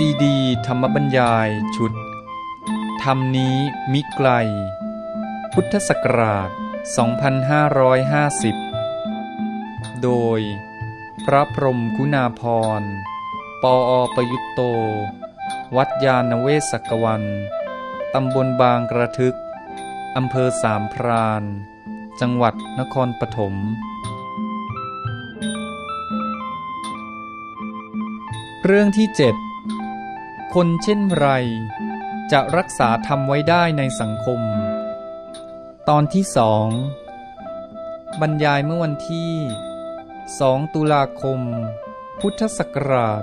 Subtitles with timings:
[0.00, 1.92] ซีดี ธรรมบัญญายชุด
[3.02, 3.56] ธรรมนี้
[3.92, 4.28] มิไกล
[5.52, 6.50] พุทธศักราช
[8.66, 10.40] 2550 โดย
[11.24, 12.42] พระพรมกุณาพ
[12.80, 12.82] ร
[13.62, 14.60] ปออประยุตโต
[15.76, 17.22] วัดยาณเวศกวัน
[18.14, 19.36] ตำบลบางกระทึก
[20.16, 21.42] อำเภอสามพราน
[22.20, 23.54] จังหวัดนครปฐม
[28.64, 29.36] เรื่องที่เจ็ด
[30.60, 31.28] คนเช่นไร
[32.32, 34.40] จะรักษาธรรมไว้ได้ในสังคม
[35.88, 36.66] ตอนที่สอง
[38.20, 39.32] บรรยายเมื่อวันที่
[40.02, 41.40] 2 ตุลาคม
[42.20, 43.22] พุทธศักราช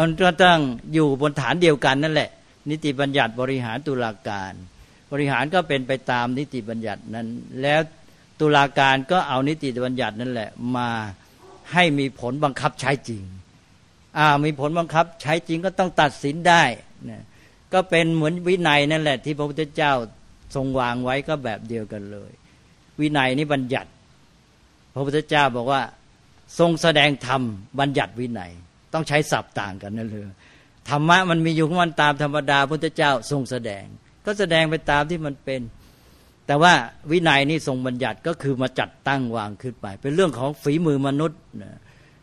[0.00, 0.58] มันก็ต้อง
[0.92, 2.30] อยู่บนฐานเดียวกันนั่นแหละ
[2.68, 4.54] นิติบัญญัติบริหารตุลาการ
[5.12, 7.28] บริหารก็เป็นไปตามนิติบัญญัตินั้น
[7.62, 7.80] แล้ว
[8.40, 10.88] ตุลาการก็เอานิติบัญญัตินั่นแหละ มา
[11.72, 13.22] ให้มีผลบังคับใช้จริง
[14.18, 16.62] อ่ามีผลบังคับใช้จริงก็ต้องตัดสินได้
[17.10, 17.22] นะ
[17.72, 19.92] ก็เป็นเหมือนวินัยนั่นแหละ ที่พระพุทธเจ้า
[20.54, 22.30] ทรงวางไว้ก็แบบเดียวกันเลย
[23.00, 23.90] วินัยนี่บัญญัติ
[24.94, 25.82] พระพุทธเจ้าบอกว่า
[26.58, 27.42] ทรงแสดงธรรม
[27.80, 28.52] บัญญัติวินัย
[28.92, 30.24] ต้องใช้ศัพท์ต่างกันนั่นเลย
[30.88, 33.84] ธรรมะมันมีอยู่ของมันตามธรรมดาพระพุทธเจ้าทรงแสดง
[34.24, 35.60] ก็แสดงไปตามที่มันเป็น
[36.46, 36.72] แต่ว่า
[37.10, 41.78] วินัยนี่ทรงบัญญัติก็คือมาจัดตั้งวางขึ้นไป เป็นเรื่องของฝีมือมนุษย์นะ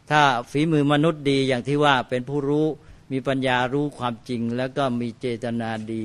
[0.10, 2.66] ถ้าฝีมือมนุษย์ดีอย่างที่ว่าเป็นผู้รู้
[3.12, 6.04] มีปัญญารู้ความจริง แล้วก็มีเจตนาดี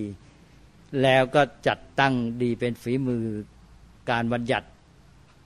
[1.03, 3.25] แล้วก็จัดตั้งดีเป็นฝีมือ
[4.11, 4.67] การบัญญัติ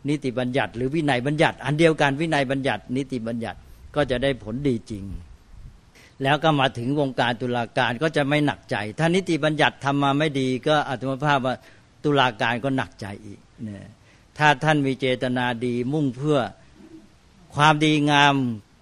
[0.08, 3.58] นิติบัญญัติ หรือวินัยบัญญัติ อันเดียวกันวินัยบัญญัติ นิติบัญญัติ
[3.96, 5.04] ก็จะได้ผลดีจริง
[6.22, 11.56] แล้วก็มาถึงวงการตุลาการก็จะไม่หนักใจ ถ้านิติบัญญัติทำมาไม่ดี ก็อัตมภาพว่า
[12.04, 13.86] ตุลาการก็หนักใจอีกเนี่ย
[14.38, 16.38] ถ้าท่านมีเจตนาดีมุ่งเพื่อ
[17.56, 18.34] ความดีงาม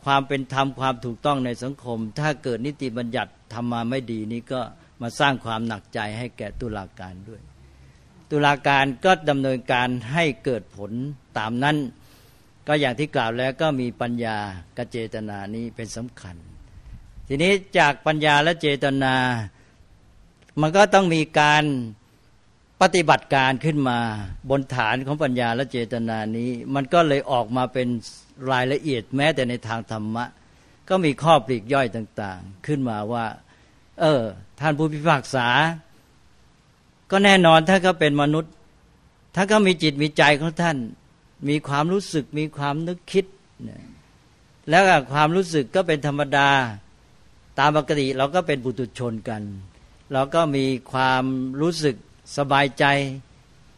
[0.04, 4.60] ความเป็นธรรมความถูกต้องในสังคม ถ้าเกิดนิติบัญญัติทำมาไม่ดีนี่ก็
[5.02, 7.40] มาสร้างความหนักใจให้แก่ตุลาการด้วย
[8.30, 10.92] ตุลาการก็ดำเนินการให้เกิดผล
[11.38, 11.76] ตามนั้น
[12.66, 14.38] ก็อย่างที่กล่าวแล้วก็มีปัญญา
[14.76, 16.36] กเจตนานี้เป็นสำคัญ
[17.28, 19.14] ทีนี้จากปัญญาและเจตนา
[20.60, 21.64] มันก็ต้องมีการ
[22.80, 23.98] ปฏิบัติการขึ้นมา
[24.50, 27.88] บนฐานของปัญญาและเจตนานี้ มันก็เลยออกมาเป็น
[28.50, 30.24] รายละเอียดแม้แต่ในทางธรรมะ
[30.88, 33.26] ก็มีข้อปลีกย่อยต่าง ๆ ขึ้นมาว่า
[34.00, 34.22] เออ
[34.60, 35.48] ท่านผู้พิพากษา
[37.10, 38.52] ก็แน่นอนถ้าก็เป็นมนุษย์
[39.34, 40.76] ถ้าก็มีจิตมีใจของท่าน
[41.48, 43.24] มีความรู้สึกมีความนึกคิด
[44.68, 44.82] แล้ว
[45.12, 46.50] ความรู้สึกก็เป็นธรรมดา
[47.58, 49.42] ตามปกติเราก็เป็นบุตุชนกัน
[50.12, 51.24] เราก็มีความ
[51.60, 51.96] รู้สึก
[52.36, 52.84] สบายใจ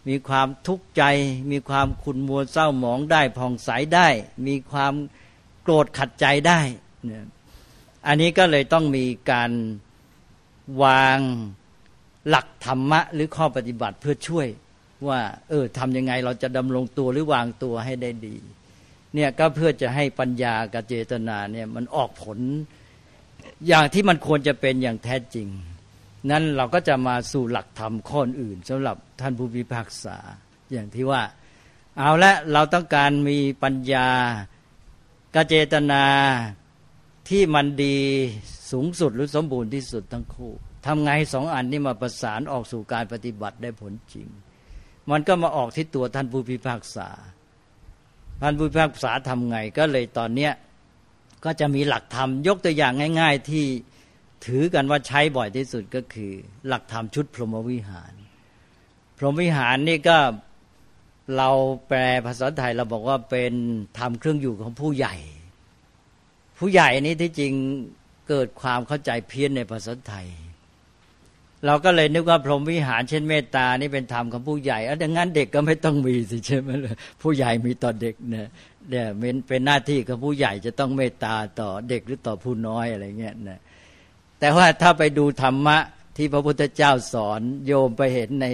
[0.09, 1.03] มีความทุกข์ใจ
[1.51, 4.09] มีความขุนมัวเศร้าหมองได้ผ่องใสได้
[4.47, 4.93] มีความ
[5.63, 6.61] โกรธขัดใจได้
[7.05, 7.27] เนี่ย
[8.07, 9.51] อันนี้ก็เลยต้องมีการ
[10.83, 11.19] วาง
[12.29, 14.49] หลักธรรมะ หรือข้อปฏิบัติเพื่อช่วย
[15.09, 18.37] ว่า เออทำยังไงเราจะดำรงตัวหรือวางตัวให้ได้ดี
[19.15, 22.39] เนี่ยก็เพื่อจะให้ปัญญากับเจตนาเนี่ยมันออกผล
[23.67, 25.49] อย่างที่มันควรจะเป็นอย่างแท้จริง
[26.31, 30.17] นั้นเราก็จะมาสู่หลักธรรมข้ออื่นสำหรับท่านผู้พิพากษา
[30.73, 31.23] อย่างที่ว่า
[31.99, 34.09] เอาละเราต้องการมีปัญญา
[35.35, 36.05] กเจตนา
[37.29, 37.97] ที่มันดี
[38.71, 40.53] สูงสุดหรือสมบูรณ์ที่สุดทั้งคู่
[40.87, 44.29] ทำไงสองอันนี้มาประสานออกสู่การปฏิบัติได้ผลจริง
[45.11, 47.09] มันก็มาออกที่ตัวท่านผู้พิพากษา
[48.43, 50.53] ท่านผู้พิพากษาทำไงก็เลยตอนเนี้ย
[51.45, 53.65] ก็จะมีหลักธรรมยกตัวอย่างง่าย ๆ ที่
[54.47, 56.33] ถือกันว่าใช้บ่อยที่สุดก็คือ
[56.67, 58.13] หลักธรรมชุดพรหมวิหาร
[59.19, 60.19] พรหมวิหารนี่ก็
[61.37, 61.51] เรา
[61.89, 63.53] แปลภาษาไทยเราบอกว่าเป็น
[63.99, 65.15] ธรรมเครื่องอยู่ของผู้ใหญ่
[66.59, 67.53] ผู้ใหญ่นี้ที่จริง
[68.29, 70.27] เกิดความเข้าใจเพี้ยนในภาษาไทย
[71.67, 76.71] เราก็เลยนึกว่าพรหมวิหารเช่นเมตตานี่เป็นธรรมของผู้ใหญ่เออดังนั้นเด็กก็ไม่ต้องมีสิใช่ไหม
[77.23, 78.47] ผู้ใหญ่มีต่อเด็กเนี่ย
[78.91, 79.07] เนี่ย
[79.49, 83.61] เป็นหน้าที่ของผู้ใหญ่จะต้องเมตตาต่อเด็กหรือต่อผู้น้อยอะไรเงี้ยนะ
[84.41, 85.79] แต่ว่าถ้าไปดูธรรมะ
[86.17, 88.47] ที่พระพุทธเจ้าสอนโยมไปเห็นใน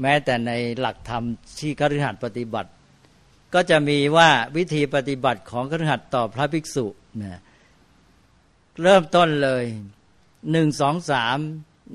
[0.00, 1.24] แม้แต่ในหลักธรรม
[1.58, 2.70] ที่คฤหัสถ์ปฏิบัติ
[3.54, 6.86] ก็จะมีว่าวิธีปฏิบัติของคฤหัสถ์ต่อพระภิกษุ
[7.22, 7.40] นะ
[8.82, 9.64] เริ่มต้นเลย
[10.52, 11.38] หนึ่งสองสาม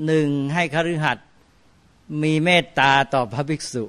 [0.06, 1.26] หนึ่งให้คฤหัสถ์
[2.24, 3.84] มีเมตตาต่อพระภิกษุ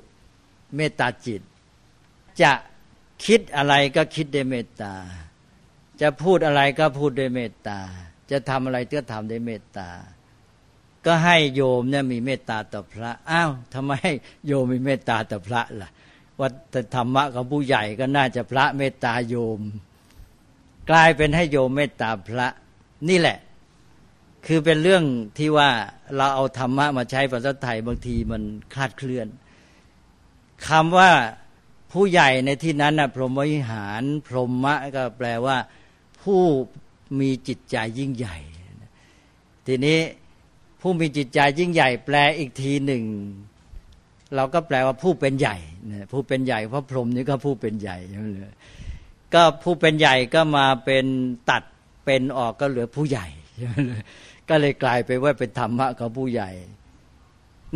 [0.77, 1.43] เมตตาจิต
[2.43, 2.53] จะ
[3.27, 4.95] คิดอะไรก็คิดด้วยเมตตา
[6.01, 7.79] จะพูดอะไรก็พูดด้วยเมตตา
[8.31, 9.89] จะทำอะไรก็ทำด้วยเมตตา
[11.07, 13.93] ก็ให้โยมเนี่ยมีเมตตาต่อพระอ้าวทำไม
[14.47, 15.91] โยมมีเมตตาต่อพระล่ะ
[16.39, 16.49] ว่า
[16.95, 19.61] ธรรมะของผู้ใหญ่ก็น่าจะพระเมตตาโยม
[20.91, 22.49] กลายเป็นให้โยมเมตตาพระ
[23.09, 23.39] นี่แหละ
[24.47, 25.05] คือเป็นเรื่อง
[25.39, 25.71] ที่ว่า
[26.17, 28.43] เราเอาธรรมะมาใช้ภาษาไทยบางทีมัน
[28.75, 29.27] คลาดเคลื่อน
[30.69, 31.11] คำว่า
[31.93, 35.57] ผู้ใหญ่ในที่นั้นนะพรหมวิหาร พรหมะก็แปลว่า
[36.23, 36.43] ผู้
[37.21, 38.37] มีจิตใจยิ่งใหญ่
[39.67, 39.99] ทีนี้
[40.81, 43.05] ผู้มีจิตใจยิ่งใหญ่ แปลอีกทีหนึ่ง
[44.35, 45.57] เราก็แปลว่าผู้เป็นใหญ่
[46.13, 47.99] ผู้เป็นใหญ่เพราะพรหมนี่ก็ผู้เป็นใหญ่
[49.35, 51.05] ก็ผู้เป็นใหญ่ก็มาเป็น
[51.51, 51.63] ตัด
[52.05, 53.27] เป็นออกก็เหลือผู้ใหญ่
[54.49, 56.51] ก็เลยกลายไปว่าเป็นธรรมะของผู้ใหญ่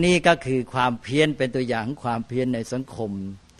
[0.05, 3.11] นี่ก็คือความเพี้ยนเป็นตัวอย่างความเพี้ยนในสังคม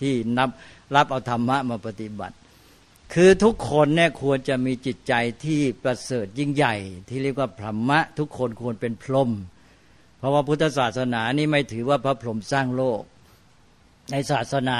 [0.03, 0.51] ที่นับ
[0.95, 2.37] รับเอาธรรมะมาปฏิบัติ
[3.15, 5.15] คือทุกคนเนี่ยควรจะมีจิตใจ
[5.45, 6.75] ที่ประเสริฐยิ่งใหญ่
[7.09, 9.31] ที่เรียกว่าพรหมะ ทุกคนควรเป็นพรหม
[10.19, 13.01] เพราะว่าพุทธศาสนานี่ไม่ถือว่าพระพรหมสร้างโลก
[14.11, 14.79] ในศาสนา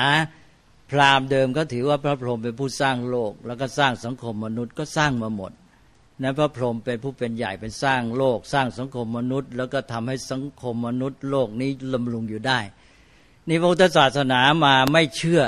[0.91, 5.53] พราหมณ์เดิมก็ถือว่าพระพรหมเป็นผู้สร้างโลก แล้วก็สร้างสังคมมนุษย์ก็สร้างมาหมด
[6.23, 12.59] นะพระพรหมเป็นผู้เป็นใหญ่เป็นสร้างโลก สร้างสังคมมนุษย์ แล้วก็ทำให้สังคมมนุษย์ โลกนี้ลำลุงอยู่ได้
[13.49, 15.43] นี่พุทธศาสนามาไม่เชื่อ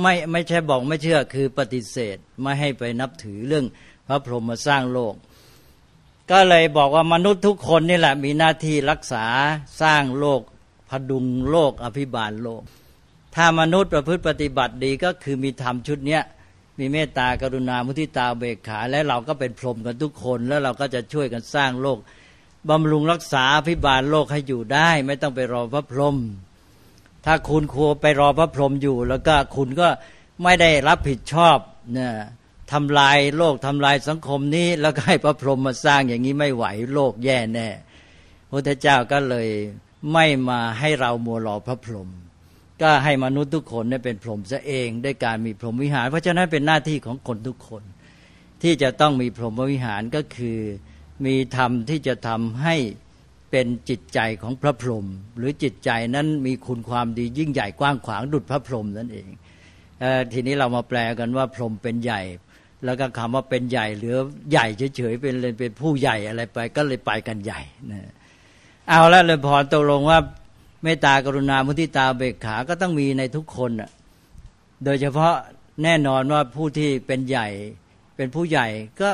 [0.00, 3.64] ไม่ไม่ใช่บอกไม่เชื่อคือปฏิเสธไม่ให้ไปนับถือเรื่อง
[4.08, 5.14] พระพรหมมาสร้างโลก
[6.30, 9.24] ก็เลยบอกว่ามนุษย์ทุกคนนี่แหละมีหน้าที่รักษา
[9.82, 10.40] สร้างโลก
[10.90, 12.62] พดุงโลกอภิบาลโลก
[13.34, 16.22] ถ้ามนุษย์ประพฤติปฏิบัติดีก็คือมีธรรมชุดเนี้ย
[16.78, 21.98] มีเมตตากรุณามุทิตาเบกขา และเราก็เป็นพรหมกันทุกคนแล้วเราก็จะช่วยกันสร้างโลก
[22.70, 26.16] บำรุงรักษาอภิบาลโลกให้อยู่ได้ ไม่ต้องไปรอพระพรหม
[27.24, 29.88] ถ้าคุณครัวไปรอพระพรหมอยู่ แล้วก็คุณก็
[30.42, 31.58] ไม่ได้รับผิดชอบ
[31.92, 32.12] เนี่ย
[32.72, 37.68] ทำลายโลกทำลายสังคมนี้ แล้วก็ให้พระพรหมมาสร้างอย่างนี้ไม่ไหวโลกแย่แน่
[38.50, 39.48] พระเจ้าก็เลย
[40.12, 42.08] ไม่มาให้เรามัวรอพระพรหม
[42.82, 47.82] ก็ให้มนุษย์ทุกคนได้เป็นพรหมซะเองด้วยการมีพรหมวิหาร เพราะฉะนั้นเป็นหน้าที่ของคนทุกคน
[48.62, 50.58] ที่จะต้องมีพรหมวิหารก็คือ
[51.26, 52.76] มีธรรมที่จะทำให้
[53.52, 55.06] เป็นจิตใจของพระพรหม
[55.36, 59.28] หรือจิตใจนั้นมีคุณความดียิ่งใหญ่กว้างขวางดุจพระพรหมนั่นเอง
[60.02, 62.20] อทีนี้เรามาแปลกันว่าพรหมเป็นใหญ่
[62.84, 64.16] แล้วก็คำว่าเป็นใหญ่หรือ
[64.50, 64.66] ใหญ่
[64.96, 67.60] เฉยๆเป็นเลยเป็นผู้ใหญ่อะไรไป ก็เลยไปกันใหญ่
[67.90, 68.12] นะ
[68.88, 70.18] เอาแล้วเลยพอตกลงว่า
[70.82, 73.90] เมตตากรุณามุทิตาเบกขาก็ต้องมีในทุกคนอะ
[74.84, 75.34] โดยเฉพาะ
[75.82, 77.48] แน่นอนว่าผู้ที่เป็นใหญ่
[78.16, 78.66] เป็นผู้ใหญ่
[79.00, 79.10] ก็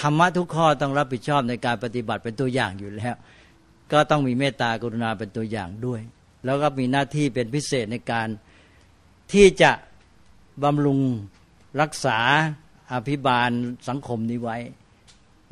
[0.00, 3.14] ธรรมะทุกข้อต้องรับผิดชอบในการปฏิบัติเป็นตัวอย่างอยู่แล้ว
[3.92, 6.00] ก็ต้องมีเมตตากรุณาเป็นตัวอย่างด้วย
[6.44, 8.28] แล้วก็มีหน้าที่เป็นพิเศษในการ
[9.32, 9.72] ที่จะ
[10.62, 11.00] บำรุง
[11.80, 12.18] รักษา
[12.92, 13.50] อภิบาล
[13.88, 14.58] สังคมนี้ไว้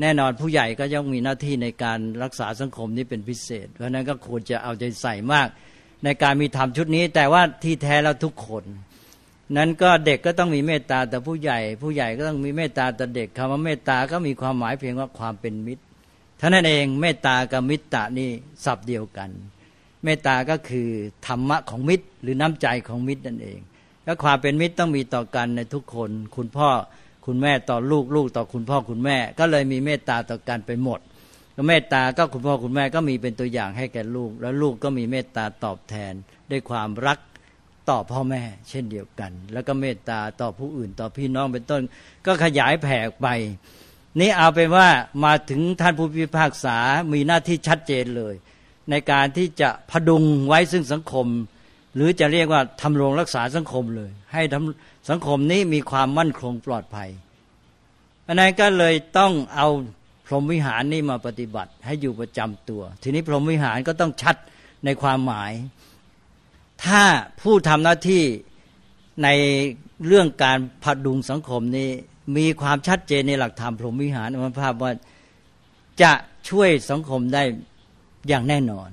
[0.01, 5.49] แน่นอนผู้ใหญ่ก็ย่อมมีหน้าที่ในการรักษาสังคมนี้เป็นพิเศษ เพราะนั้นก็ควรจะเอาใจใส่มาก
[6.05, 8.65] ในการมีธรรมชุดนี้ แต่ว่าที่แท้แล้วทุกคน
[9.57, 15.85] นั้นก็เด็กก็ต้องมีเมตตาแต่ผู้ใหญ่ ผู้ใหญ่ก็ต้องมีเมตตาแต่เด็กคำว่าเมตตาก็มีความหมายเพียงว่าความเป็นมิตร
[16.41, 18.31] ท่านั้นเองเมตตากับมิตรตานี่
[18.65, 19.31] สับเดียวกัน
[20.05, 20.89] เมตตาก็คือ
[21.27, 23.61] ธรรมะของมิตร หรือน้ำใจของมิตรนั่นเอง
[24.05, 26.69] และความเป็นมิตรต้องมีต่อกันในทุกคน คุณพ่อ
[27.27, 31.01] คุณแม่ต่อลูกลูกต่อคุณพ่อคุณแม่ ก็เลยมีเมตตาต่อกันไปหมด
[31.55, 36.13] แล้วเมตตาก็คุณพ่อคุณแม่ก็มีเป็นตัวอย่างให้แก่ลูก แล้วลูกก็มีเมตตาตอบแทน
[36.51, 37.19] ด้วยความรัก
[37.89, 41.83] ต่อพ่อแม่ เช่นเดียวกัน แล้วก็เมตตาต่อผู้อื่นต่อพี่น้องเป็นต้น
[42.27, 43.27] ก็ขยายแผ่ไป
[44.21, 44.89] นี่เอาเป็นว่า
[45.25, 46.77] มาถึงท่านผู้พิพากษา
[47.13, 48.35] มีหน้าที่ชัดเจนเลย
[48.91, 51.27] ในการที่จะพดุงไว้ซึ่งสังคม
[51.95, 57.11] หรือจะเรียกว่าทำรงรักษาสังคมเลย ให้ทำสังคมนี้มีความมั่นคงปลอดภัย
[58.27, 59.69] อันนั้นก็เลยต้องเอา
[60.27, 64.37] พรหมวิหารนี่มาปฏิบัติให้อยู่ประจำตัว ทีนี้พรหมวิหารก็ต้องชัด
[64.85, 65.53] ในความหมาย
[66.87, 67.03] ถ้า
[67.41, 68.25] ผู้ทำหน้าที่
[69.23, 69.29] ใน
[70.07, 71.91] เรื่องการผดุงสังคมนี้
[72.37, 74.93] มีความชัดเจนในหลักธรรมพรหมวิหารมันภาพว่า
[76.03, 76.13] จะ
[76.49, 77.43] ช่วยสังคมได้
[78.29, 78.91] อย่างแน่นอน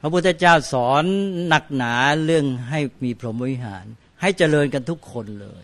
[0.00, 1.04] พระพุทธเจ้าสอน
[1.48, 3.84] หนักหนาเรื่องให้มีพรหมวิหาร
[4.20, 5.62] ให้เจริญกันทุกคนเลย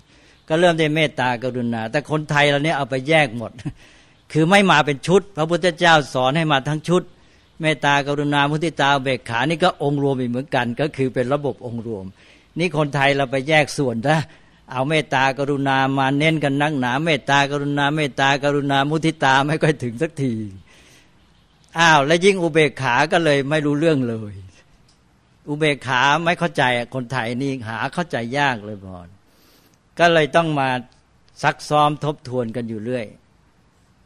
[0.48, 3.52] ก็เริ่มได้เมตตากรุณา แต่คนไทยเราเนี่ยเอาไปแยกหมด
[4.32, 7.02] คือไม่มาเป็นชุด พระพุทธเจ้าสอนให้มาทั้งชุด
[7.60, 12.04] เมตตากรุณามุทิตาเบกขานี่ก็องค์รวมอีกเหมือนกัน ก็คือเป็นระบบองค์รวม
[12.58, 14.20] นี่คนไทยเราไปแยกส่วนนะ
[14.72, 20.34] เอาเมตตากรุณามาเน้นกันนักหนา เมตตากรุณาเมตตากรุณามุทิตาไม่ค่อยถึงสักที
[21.78, 24.34] อ้าวแล้วยิ่งอุเบกขาก็เลยไม่รู้เรื่องเลย
[25.48, 26.62] อุเบกขาไม่เข้าใจ
[26.94, 29.08] คนไทยนี่หาเข้าใจยากเลยบอน
[29.98, 30.68] ก็เลยต้องมา
[31.42, 33.06] ซักซ้อมทบทวนกันอยู่เรื่อย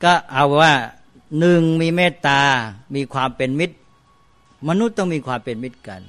[0.05, 0.73] ก็เอาว่า
[1.39, 2.41] หนึ่งมีเมตตา
[2.95, 3.77] มีความเป็นมิตร
[4.69, 6.03] มนุษย์ต้องมีความเป็นมิตรกัน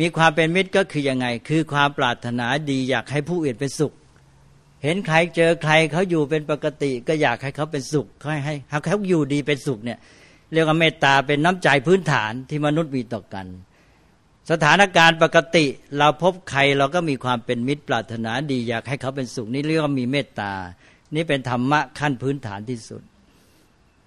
[0.00, 3.92] มีความเป็นมิตรก็คือยังไง คือความปรารถนาดีอยากให้ผู้อื่นเป็นสุข
[4.82, 9.98] เห็นใครเจอใครเขาอยู่เป็นปกติก็อยากให้เขาเป็นสุขให้ให้เขาอยู่ดีเป็นสุขเนี่ย
[10.52, 13.46] เรียกว่าเมตตาเป็นน้ำใจพื้นฐานที่มนุษย์มีต่อกัน
[14.50, 15.64] สถานการณ์ปกติ
[15.98, 20.52] เราพบใครเราก็มีความเป็นมิตรปรารถนาดีอยากให้เขาเป็นสุขนี่เรียกว่ามีเมตตา
[21.14, 23.02] นี่เป็นธรรมะขั้นพื้นฐานที่สุด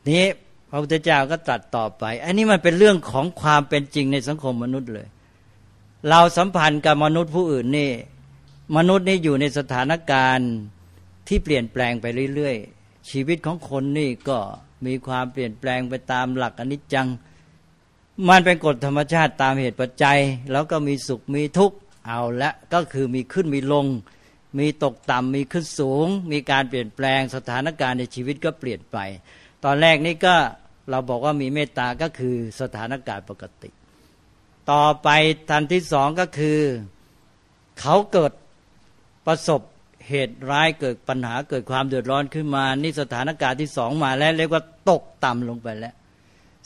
[0.10, 0.24] นี้
[0.70, 5.08] พระพุทธเจ้าก็ตรัสต่อไป อันนี้มันเป็นเรื่องของความเป็นจริงในสังคมมนุษย์เลย
[6.10, 7.92] เราสัมพันธ์กับมนุษย์ผู้อื่นนี่
[8.78, 10.52] มนุษย์นี่อยู่ในสถานการณ์
[11.28, 12.06] ที่เปลี่ยนแปลงไป
[12.36, 14.38] เรื่อยๆ ชีวิตของคนนี่ก็
[14.86, 17.08] มีความเปลี่ยนแปลงไปตามหลักอนิจจัง
[18.30, 20.20] มันเป็นกฎธรรมชาติตามเหตุปัจจัย
[20.52, 23.86] แล้วก็มีสุขมีทุกข์เอาละก็คือมีขึ้นมีลง
[24.60, 28.98] มีตกต่ำมีขึ้นสูง มีการเปลี่ยนแปลงสถานการณ์ในชีวิตก็เปลี่ยนไป
[29.66, 30.36] ตอนแรกนี่ก็
[30.90, 33.70] เราบอกว่ามีเมตตาก็คือสถานการณ์ปกติ
[34.72, 35.10] ต่อไป
[35.50, 36.60] ทันที่สองก็คือ
[37.80, 38.32] เขาเกิด
[39.26, 39.62] ประสบ
[40.10, 45.96] เหตุร้ายเกิดปัญหาเกิดความเดือดร้อนขึ้นมานี่สถานการณ์ที่สองมาแล้วเรียกว่าตกต่ำลงไปแล้ว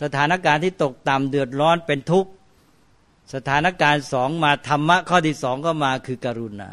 [0.04, 2.32] สถานการณ์ที่ตกต่ำเดือดร้อนเป็นทุกข์
[3.34, 6.72] สถานการณ์สองมาธรรมะข้อที่สองก็มาคือกรุณา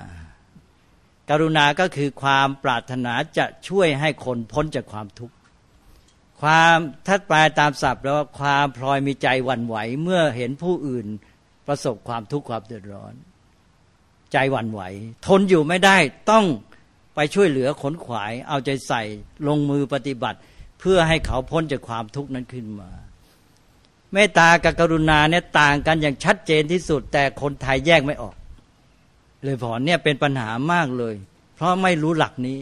[1.30, 5.34] การุณาก็คือความปรารถนาจะช่วยให้คนพ้นจากความทุกข์
[6.44, 11.06] ความทัดปลายตามศัพท์แล้วความพลอยมีใจหวั่นไหว เมื่อเห็นผู้อื่น
[11.66, 13.14] ประสบความทุกข์ความเดือดร้อน
[14.32, 14.82] ใจหวั่นไหว
[15.26, 15.96] ทนอยู่ไม่ได้
[16.30, 16.44] ต้อง
[17.14, 19.02] ไปช่วยเหลือขนขวาย เอาใจใส่
[19.48, 20.38] ลงมือปฏิบัติ
[20.80, 22.90] เพื่อให้เขาพ้นจากความทุกข์นั้นขึ้นมา
[24.12, 28.34] เมตตากับกรุณาเนี่ยต่างกันอย่างชัดเจนที่สุด แต่คนไทยแยกไม่ออก
[29.42, 31.14] เลยพอเนี่ยเป็นปัญหามากเลย
[31.54, 32.58] เพราะไม่รู้หลักนี้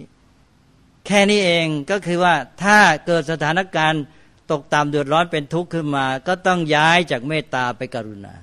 [1.06, 4.04] แค่นี้เองก็คือว่าถ้าเกิดสถานการณ์
[4.50, 8.35] ตกตามเดือดร้อนเป็นทุกข์ขึ้นมา ก็ต้องย้ายจากเมตตาไปกรุณา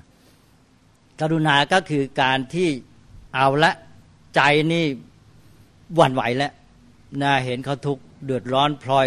[1.20, 2.68] กรุณาก็คือการที่
[3.34, 3.72] เอาละ
[4.36, 4.40] ใจ
[4.72, 4.84] นี่
[5.94, 6.52] หวั่นไหวแล้ว
[7.22, 9.06] นะเห็นเขาทุกข์เดือดร้อนพลอย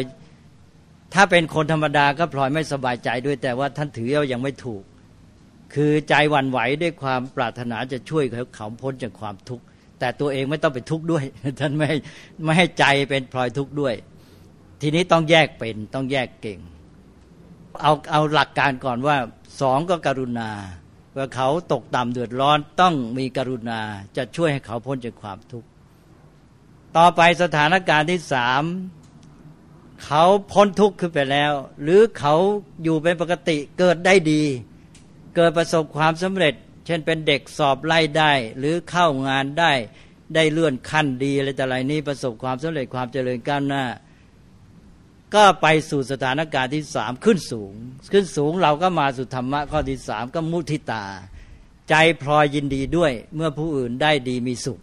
[1.13, 4.83] ถ้าเป็นคนธรรมดาก็พลอยไม่สบายใจด้วย แต่ว่าท่านถือว่ายังไม่ถูก
[5.73, 9.63] คือใจหวั่นไหวด้วยความปรารถนาจะช่วยเขาเขาพ้นจากความทุกข์
[10.03, 11.23] แต่ตัวเองไม่ต้องไปทุกข์ด้วย
[11.59, 11.91] ท่านไม่
[12.43, 13.95] ไม่ให้ใจเป็นพลอยทุกข์ด้วย
[14.81, 16.59] ทีนี้ต้องแยกเป็นต้องแยกเก่ง
[17.81, 19.17] เอาเอาหลักการก่อนว่า
[19.61, 20.49] สองก็กรุณา
[21.17, 23.79] ว่าเขาตกต่ำเดือดร้อนต้องมีกรุณา
[24.17, 25.67] จะช่วยให้เขาพ้นจากความทุกข์
[26.97, 28.63] ต่อไปสถานการณ์ที่สาม
[30.05, 32.35] เขาพ้นทุกข์ขึ้นไปแล้ว หรือเขา
[32.83, 34.43] อยู่เป็นปกติเกิดได้ดี
[35.35, 36.53] เกิดประสบความสำเร็จ
[36.85, 39.71] เช่นเป็นเด็กสอบไล่ได้ หรือเข้างานได้
[40.35, 43.83] ได้เลื่อนขั้นดีอะไรแต่ไรนี้ประสบความสำเร็จความเจริญก้าวหน้า
[45.35, 47.73] ก็ไปสู่สถานการณ์ที่สามขึ้นสูง
[48.13, 51.05] ขึ้นสูงเราก็มาสู่ธรรมะข้อที่สามก็มุทิตา
[51.89, 54.79] ใจพลอยยินดีด้วย เมื่อผู้อื่นได้ดีมีสุข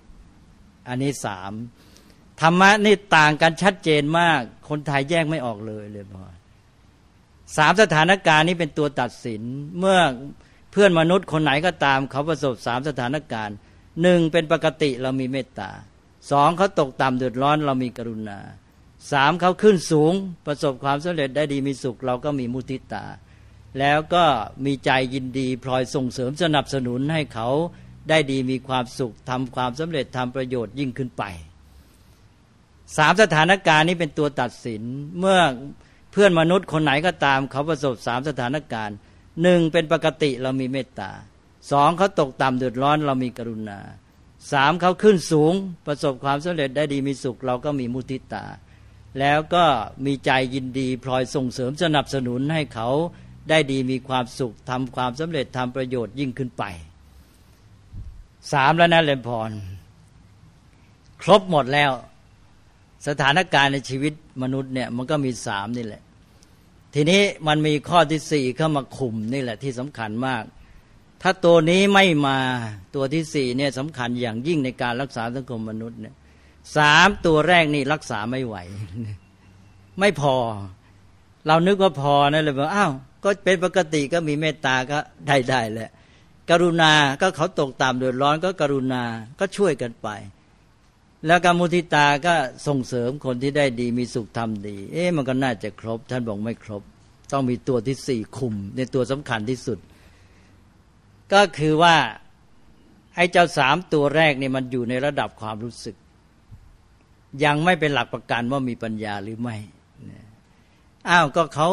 [0.88, 1.52] อันนี้สาม
[2.40, 6.23] ธรรมะนี่ต่างกันชัดเจนมาก คนไทยแยกไม่ออกเลยเลยพอ
[7.57, 9.42] สามสถานการณ์นี้เป็นตัวตัดสิน
[9.78, 9.99] เมื่อ
[10.70, 13.56] เพื่อนมนุษย์คนไหนก็ตามเขาประสบสามสถานการณ์
[14.02, 15.70] หนึ่งเป็นปกติเรามีเมตตา
[16.30, 18.38] สองเขาตกต่ำเดือดร้อนเรามีกรุณา
[19.12, 20.12] สามเขาขึ้นสูง
[20.46, 23.04] ประสบความสำเร็จได้ดีมีสุข เราก็มีมุทิตา
[23.78, 24.24] แล้วก็
[24.64, 27.48] มีใจยินดีพลอยส่งเสริมสนับสนุนให้เขา
[28.08, 31.24] ได้ดีมีความสุขทำความสำเร็จทำประโยชน์ยิ่งขึ้นไป
[32.96, 34.82] สามสถานการณ์นี้เป็นตัวตัดสิน
[35.18, 35.38] เมื่อ
[36.12, 38.96] เพื่อนมนุษย์คนไหนก็ตามเขาประสบสามสถานการณ์
[39.42, 41.10] หนึ่งเป็นปกติเรามีเมตตา
[41.70, 43.78] สองเขาตกต่ำเดือดร้อนเรามีกรุณา
[44.52, 45.52] สามเขาขึ้นสูง
[45.87, 48.44] ประสบความสำเร็จได้ดีมีสุข เราก็มีมุทิตา
[49.18, 49.64] แล้วก็
[50.06, 52.88] มีใจยินดีพลอยส่งเสริมสนับสนุนให้เขา
[53.50, 56.64] ได้ดีมีความสุขทำความสำเร็จทำประโยชน์ยิ่งขึ้นไป
[58.52, 59.50] สามแล้วนะเลนพร
[61.22, 61.90] ครบหมดแล้ว
[63.08, 66.02] สถานการณ์ในชีวิตมนุษย์เนี่ยมันก็มีสามนี่แหละ
[66.94, 70.44] ทีนี้มันมีข้อที่สี่เข้ามาคุมนี่แหละที่สำคัญมาก
[71.23, 72.38] ถ้าตัวนี้ไม่มา
[72.94, 76.14] ตัวที่สี่เนี่ยสำคัญอย่างยิ่งในการรักษาสังคมมนุษย์เนี่ย
[76.76, 78.56] สามตัวแรกนี่รักษาไม่ไหว
[80.00, 80.37] ไม่พอ
[81.47, 82.92] เรานึกว่าพอนะเลยบอกอ้าว
[83.25, 85.90] ก็เป็นปกติก็มีเมตตาก็ได้ได้แหละ
[86.50, 89.02] กรุณาก็เขาตกตามเดือดร้อนก็กรุณา
[89.40, 90.09] ก็ช่วยกันไป
[91.26, 92.34] แล้วกรรมุทิตาก็
[92.66, 96.82] ส่งเสริมคนที่ได้ดีมีสุขทำดี เอ๊ะมันก็น่าจะครบ ท่านบอกไม่ครบ
[97.32, 99.78] ต้องมีตัวที่สี่คุม ในตัวสำคัญที่สุด
[101.32, 101.96] ก็คือว่า
[103.14, 105.96] ไอ้เจ้าสามตัวแรกเนี่ยมันอยู่ในระดับความรู้สึก
[107.44, 109.56] ยังไม่เป็นหลักประกันว่ามีปัญญาหรือไม่
[111.08, 111.70] อ้าวก็เขา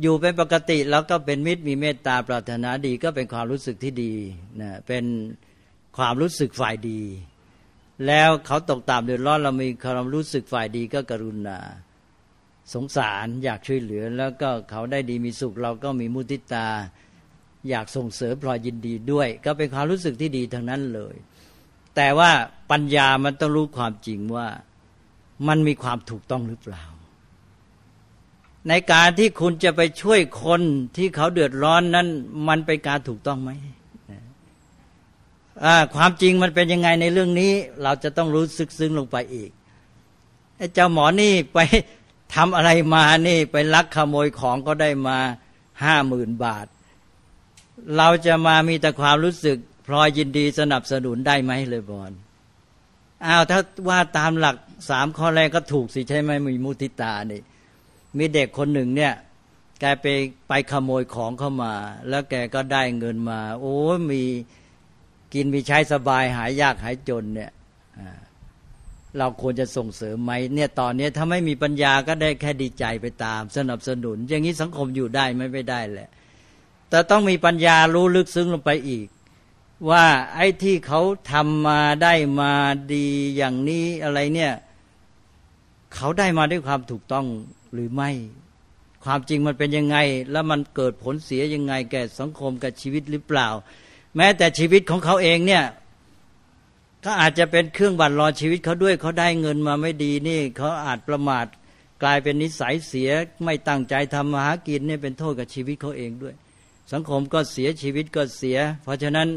[0.00, 4.12] อยู่เป็นปกติแล้วก็เป็นมิตรมีเมตตาปรารถนาดีก็เป็นความรู้สึกที่ดี
[4.60, 5.04] นะเป็น
[5.96, 7.00] ความรู้สึกฝ่ายดี
[8.06, 11.58] แล้วเขาตกตามเดือดร้อนเรามีความรู้สึกฝ่ายดีก็กรุณา
[12.74, 16.66] สงสารอยากช่วยเหลือ แล้วก็เขาได้ดีมีสุข เราก็มีมุติตา
[17.68, 21.14] อยากส่งเสริมพลอยยินดีด้วย ก็เป็นความรู้สึกที่ดีทั้งนั้นเลย
[21.96, 22.30] แต่ว่า
[22.70, 24.48] ปัญญามันต้องรู้ความจริงว่า
[25.48, 26.84] มันมีความถูกต้องหรือเปล่า
[28.68, 30.60] ในการที่คุณจะไปช่วยคน
[30.96, 32.08] ที่เขาเดือดร้อนนั้น
[32.48, 33.50] มันเป็นการถูกต้องไหม
[35.94, 39.50] ความจริงมันเป็นยังไงในเรื่องนี้ เราจะต้องรู้สึกซึ้งลงไปอีก
[40.56, 41.58] ไอ้เจ้าหมอนี่ไป
[42.34, 45.18] ทำอะไรมานี่ไปลักขโมยของก็ได้มา
[45.84, 46.66] ห้าหมื่นบาท
[47.96, 52.12] เราจะมามีแต่ความรู้สึกพลอยยินดีสนับสนุนได้ไหมเลยบอล
[53.26, 54.56] อ้าวถ้าว่าตามหลัก
[54.90, 57.40] สามข้อแรกก็ถูกสิใช่ไหมมีมุติตานี่
[58.18, 59.14] มีเด็กคนหนึ่งเนี่ย
[59.80, 60.06] แกไป
[60.48, 61.74] ไปขโมยของเข้ามา
[62.08, 63.76] แล้วแกก็ได้เงินมา โอ้
[64.10, 64.22] มี
[65.34, 67.50] กินมีใช้สบายหายยากหายจนเนี่ย
[69.18, 76.08] เราควรจะส่งเสริมไหมเนี่ยตอนนี้ถ้าไม่มีปัญญาก็ได้แค่ดีใจไปตาม สนับสนุน อย่างนี้สังคมอยู่ได้ไม่ไม่ได้แหละ
[76.90, 79.06] แต่ต้องมีปัญญารู้ลึกซึ้งลงไปอีก
[79.90, 81.00] ว่าไอ้ที่เขา
[81.32, 82.52] ทำมาได้มา
[82.94, 84.52] ดีอย่างนี้อะไรเนี่ย
[85.94, 87.26] เขาได้มาด้วยความถูกต้อง
[87.72, 88.10] หรือไม่
[89.04, 89.96] ความจริงมันเป็นยังไง
[90.32, 93.48] แล้วมันเกิดผลเสียยังไง แก่สังคมกับชีวิตหรือเปล่า
[94.16, 95.64] แม้แต่ชีวิตของเขาเองเนี่ย
[97.04, 101.46] ก็อาจจะเป็นเครื่องบั่นรอชีวิตเขาด้วยเขาได้เงินมาไม่ดีนี่เขาอาจประมาท
[102.02, 103.10] กลายเป็นนิสัยเสีย
[103.44, 106.34] ไม่ตั้งใจทำมาหากินเนี่ยเป็นโทษกับชีวิตเขาเองด้วย
[106.92, 109.28] สังคมก็เสียชีวิตก็เสีย เพราะฉะนั้น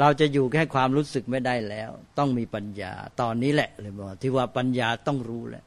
[0.00, 5.64] เราจะอยู่แค่ความรู้สึกไม่ได้แล้ว ต้องมีปัญญาตอนนี้แหละเลยบอกที่ว่าปัญญาต้องรู้แหละ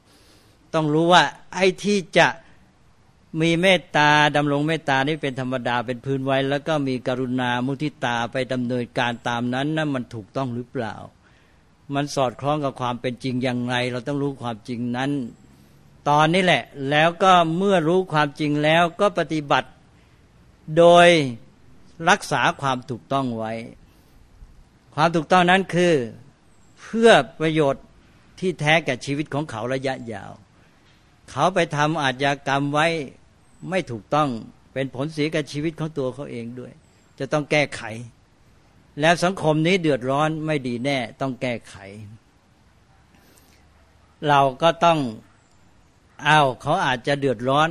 [0.74, 1.24] ต้องรู้ว่า
[1.54, 2.28] ไอ้ที่จะ
[3.42, 10.96] มีเมตตาดำรงเมตตานี่เป็นธรรมดาเป็นพื้นไว้ แล้วก็มีกรุณามุทิตาไปดำเนินการตามนั้นนั่นมันถูกต้องหรือเปล่า
[11.94, 15.12] มันสอดคล้องกับความเป็นจริงอย่างไร เราต้องรู้ความจริงนั้น
[16.10, 19.70] ตอนนี้แหละ แล้วก็เมื่อรู้ความจริงแล้วก็ปฏิบัติ
[20.78, 21.08] โดย
[22.10, 23.54] รักษาความถูกต้องไว้
[24.96, 25.94] ความถูกต้องนั้นคือ
[26.82, 27.84] เพื่อประโยชน์
[28.40, 30.32] ที่แท้แก่ชีวิตของเขาระยะยาว
[31.30, 32.88] เขาไปทำอาชญากรรมไว้
[33.70, 34.30] ไม่ถูกต้อง
[34.74, 36.72] เป็นผลเสียกับชีวิตของตัวเขาเองด้วย
[37.20, 37.82] จะต้องแก้ไข
[39.02, 41.76] แล้วสังคมนี้เดือดร้อนไม่ดีแน่ต้องแก้ไข
[44.28, 45.00] เราก็ต้อง
[46.26, 47.70] เอาเขาอาจจะเดือดร้อน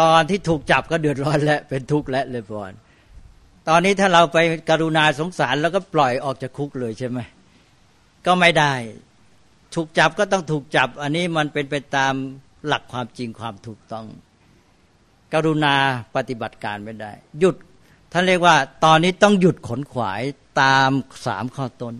[0.00, 2.72] ตอนที่ถูกจับก็เดือดร้อนและเป็นทุกข์และเลยบอน
[3.68, 4.38] ตอนนี้ถ้าเราไป
[4.70, 7.18] กรุณาสงสารแล้วก็ปล่อยออกจากคุกเลยใช่ไหม
[8.26, 8.72] ก็ไม่ได้
[9.74, 12.14] ถูกจับก็ต้องถูกจับ อันนี้มันเป็นไปตาม
[12.66, 14.06] หลักความจริงความถูกต้อง
[15.32, 15.74] กรุณา
[16.16, 17.56] ปฏิบัติการไม่ได้ หยุด
[18.12, 20.22] ท่านเรียกว่า ตอนนี้ต้องหยุดขนขวาย
[20.60, 20.90] ตาม
[21.26, 21.94] สามข้อต้น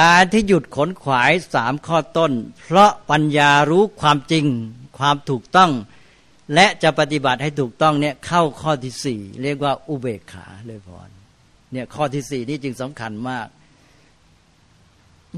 [0.00, 2.32] การที่หยุดขนขวายสามข้อต้น
[2.64, 4.44] เพราะปัญญารู้ความจริง
[4.98, 5.70] ความถูกต้อง
[6.54, 11.10] และจะปฏิบัติให้ถูกต้องเนี่ยเข้าข้อที่สี่เรียกว่าอุเบกขาเลยพร
[11.72, 13.46] เนี่ยข้อที่สี่นี่จึงสำคัญมาก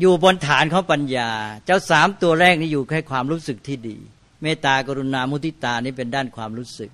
[0.00, 1.30] อยู่บนฐานของปัญญา
[1.66, 3.96] เจ้าสามตัวแรกนี่อยู่แค่ความรู้สึกที่ดี
[4.42, 6.90] เมตตากรุณามุทิตานี่เป็นด้านความรู้สึก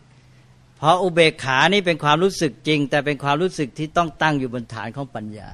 [0.76, 5.48] เพราะอุเบกขานี่เป็นความรู้สึกจริง แต่เป็นความรู้สึกที่ต้องตั้งอยู่บนฐานของปัญญา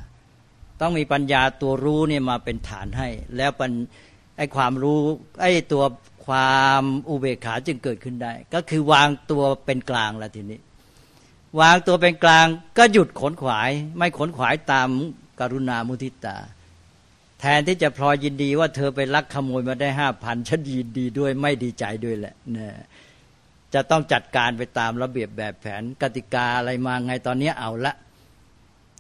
[0.80, 3.50] ต้องมีปัญญาตัวรู้เนี่ยมาเป็นฐานให้ แล้ว
[4.36, 4.98] ไอ้ความรู้
[5.40, 5.84] ไอ้ตัว
[6.26, 10.60] ความอุเบกขาจึงเกิดขึ้นได้ ก็คือวางตัวเป็นกลางแล้วทีนี้
[11.60, 12.46] วางตัวเป็นกลาง
[12.78, 14.88] ก็หยุดขนขวาย ไม่ขนขวายตาม
[15.40, 16.36] กรุณามุทิตา
[17.44, 22.68] แทนที่จะพลอยยินดีว่าเธอไปลักขโมยมาได้ห้าพันฉันยินดีด้วยไม่ดีใจด้วยแหละนะ
[23.74, 27.94] จะต้องจัดการไปตามระเบียบแบบแผนกติกาอะไรมาไงตอนนี้เอาละ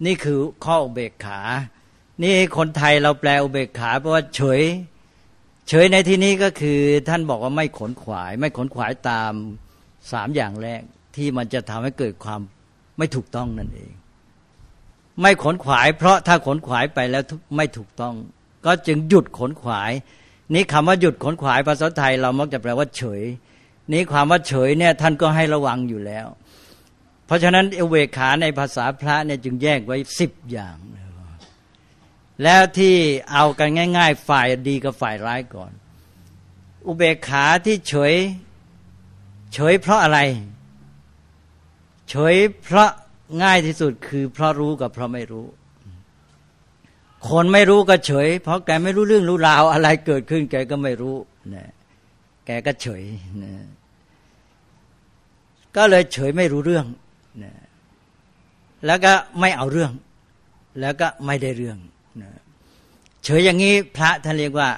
[0.06, 1.40] นี่คือข้ออุเบกขา
[2.22, 4.62] นี่คนไทยเราแปลอุเบกขาเพราะว่าเฉย
[5.68, 9.32] เฉยในที่นี้ก็คือท่านบอกว่าไม่ขนขวาย ไม่ขนขวายตาม
[10.12, 10.82] สามอย่างแรก
[11.16, 12.40] ที่มันจะทำให้เกิดความ
[12.98, 13.92] ไม่ถูกต้องนั่นเอง
[15.22, 17.22] ไม่ขนขวาย เพราะถ้าขนขวายไปแล้ว
[17.56, 18.14] ไม่ถูกต้อง
[18.66, 19.92] ก็จึงหยุดขนขวาย
[20.54, 23.22] นี้คำว่าหยุดขนขวายภาษาไทยเรามักจะแปลว่าเฉย
[23.92, 26.26] นี้ความว่าเฉยเนี่ยท่านก็ให้ระวังอยู่แล้ว
[27.26, 30.76] เพราะฉะนั้นเอเวขาในภาษาพระเนี่ยจึงแยกไว้สิบอย่าง
[32.42, 32.94] แล้วที่
[33.32, 35.72] เอากันง่าย ๆ ฝ่ายดีกับฝ่ายร้ายก่อน
[36.86, 38.14] อุเบกขาที่เฉย
[39.54, 40.18] เฉยเพราะอะไร
[42.10, 42.90] เฉยเพราะ
[43.42, 45.46] ง่ายที่สุดคือเพราะรู้กับเพราะไม่รู้
[47.28, 51.16] คนไม่รู้ก็เฉย เพราะแกไม่รู้เรื่องรู้ราวอะไรเกิดขึ้น แกก็ไม่รู้
[51.54, 51.70] นะ
[52.46, 53.04] แกก็เฉย
[53.42, 53.52] นะ
[55.76, 56.86] ก็เลยเฉยไม่รู้เรื่อง
[57.42, 57.52] นะ
[58.86, 59.92] แล้วก็ไม่เอาเรื่อง
[60.80, 61.78] แล้วก็ไม่ได้เรื่อง
[62.22, 62.30] นะ
[63.24, 64.68] เฉยอย่างนี้พระท่านเรียกว่า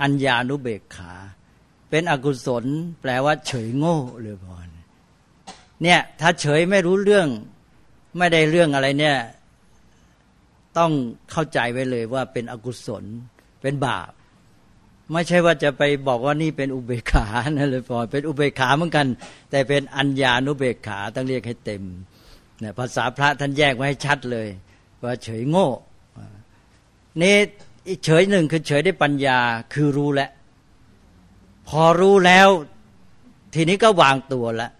[0.00, 1.12] อัญญานุเบกขา
[1.90, 2.64] เป็นอกุศล
[3.00, 4.68] แปลว่า เฉยโง่เลยพร
[5.82, 7.28] เนี่ย ถ้าเฉยไม่รู้เรื่อง
[8.18, 9.16] ไม่ได้เรื่องอะไรเนี่ย
[10.78, 10.92] ต้อง
[11.30, 13.04] เข้าใจไว้เลยว่าเป็นอกุศล
[13.62, 14.10] เป็นบาป
[15.12, 19.06] ไม่ใช่ว่าจะไปบอกว่านี่เป็นอุเบกขานะเลยพอเป็นอุเบกขาเหมือนกัน
[19.50, 21.82] แต่เป็นอัญญานุเบกขาต้องเรียกให้เต็ม
[22.60, 24.48] เนี่ยภาษาพระท่านแยกไว้ให้ชัดเลย
[25.02, 25.68] ว่าเฉยโง่
[27.22, 27.36] นี่
[28.04, 29.38] เฉยหนึ่งคือเฉยได้ปัญญา
[29.72, 30.30] คือรู้แล้ว
[31.68, 32.48] พอรู้แล้ว
[33.54, 34.70] ทีนี้ก็วางตัวแล้ว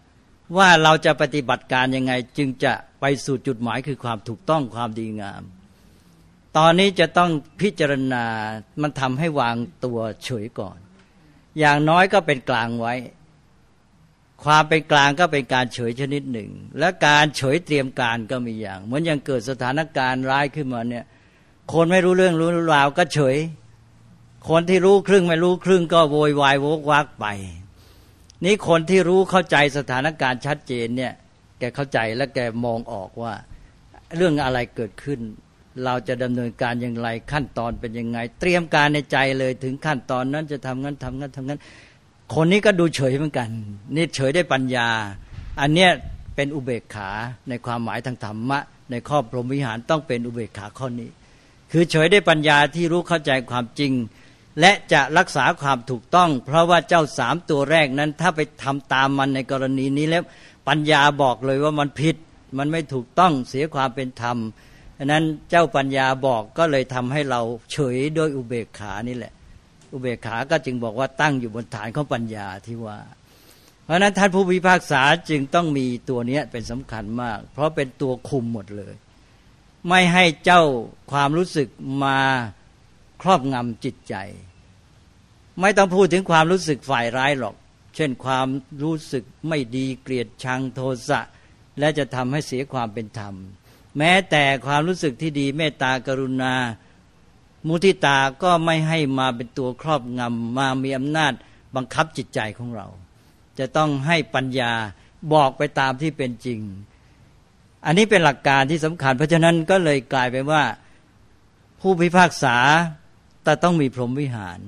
[0.57, 5.43] ว่าเราจะปฏิบัติการยังไงจึงจะ ไปสู่จุดหมายคือความถูกต้องความดีงาม
[6.57, 8.25] ตอนนี้จะต้องพิจารณา
[8.83, 10.79] มันทำให้วางตัวเฉยก่อน
[11.59, 12.95] อย่างน้อยก็เป็นกลางไว้
[14.45, 21.05] ความเป็นกลางก็เป็นการเฉยชนิดหนึ่ง และการเฉยเตรียมการก็มีอย่าง เหมือนอย่างเกิดสถานการณ์ร้ายขึ้นมาเนี่ย
[21.73, 23.37] คนไม่รู้เรื่องรู้ราวก็เฉย
[24.49, 27.27] คนที่รู้ครึ่งไม่รู้ครึ่งก็โวยวายโวกวักไป
[28.45, 31.13] นี่คนที่รู้เข้าใจสถานการณ์ชัดเจนเนี่ย
[31.61, 33.35] แกเข้าใจและแกมองออกว่า
[34.17, 35.21] เรื่องอะไรเกิดขึ้น
[35.85, 41.61] เราจะดำเนินการอย่างไรขั้นตอนเป็นยังไง เตรียมการในใจเลยถึงขั้นตอนนั้นจะทำงั้นทำงั้นทำงั้น
[42.35, 43.49] คนนี้ก็ดูเฉยเหมือนกัน
[43.97, 44.89] นี่เฉยได้ปัญญา
[45.61, 45.91] อันเนี้ย
[46.37, 47.11] เป็นอุเบกขา
[47.49, 48.59] ในความหมายทางธรรมะ
[48.91, 51.11] ในข้อพรหมวิหารต้องเป็นอุเบกขาข้อนี้
[51.73, 53.93] คือเฉยได้ปัญญาที่รู้เข้าใจความจริง
[54.61, 60.23] และจะรักษาความถูกต้อง เพราะว่าเจ้าสามตัวแรกนั้นถ้าไปทำตามมันในกรณีนี้แล้ว
[60.69, 62.17] ปัญญาบอกเลยว่ามันผิด
[62.59, 64.37] มันไม่ถูกต้องเสียความเป็นธรรม
[64.99, 67.41] ฉะนั้นเจ้าปัญญาบอกก็เลยทำให้เรา
[67.73, 69.33] เฉยโดยอุเบกขานี่แหละ
[69.93, 72.99] อุเบกขาก็จึงบอกว่าตั้งอยู่บนฐานของปัญญาที่ว่า
[73.85, 78.95] เพราะนั้นท่านผู้พิพากษาจึงต้องมีตัวนี้เป็นสำคัญมาก เพราะเป็นตัวคุมหมดเลย
[79.89, 80.63] ไม่ให้เจ้า
[81.13, 81.69] ความรู้สึก
[82.05, 82.19] มา
[83.23, 84.15] ครอบงำจิตใจ
[85.61, 87.55] ไม่ต้องพูดถึงความรู้สึกฝ่ายร้ายหรอก
[87.95, 88.47] เช่นความ
[88.83, 91.21] รู้สึกไม่ดีเกลียดชังโทสะ
[91.79, 93.35] และจะทำให้เสียความเป็นธรรม
[93.99, 96.55] แม้แต่ความรู้สึกที่ดีเมตตากรุณา
[97.67, 101.33] มุทิตาก็ไม่ให้มาเป็นตัวครอบงำมามีอำนาจ
[101.77, 102.87] บังคับจิตใจของเรา
[103.59, 104.73] จะต้องให้ปัญญา
[105.33, 106.61] บอกไปตามที่เป็นจริง
[107.87, 110.63] อันนี้เป็นหลักการที่สำคัญ เพราะฉะนั้นก็เลยกลายเป็นว่า
[111.81, 112.57] ผู้พิพากษา
[113.45, 114.61] แต่ต้องมีพรหมวิหาร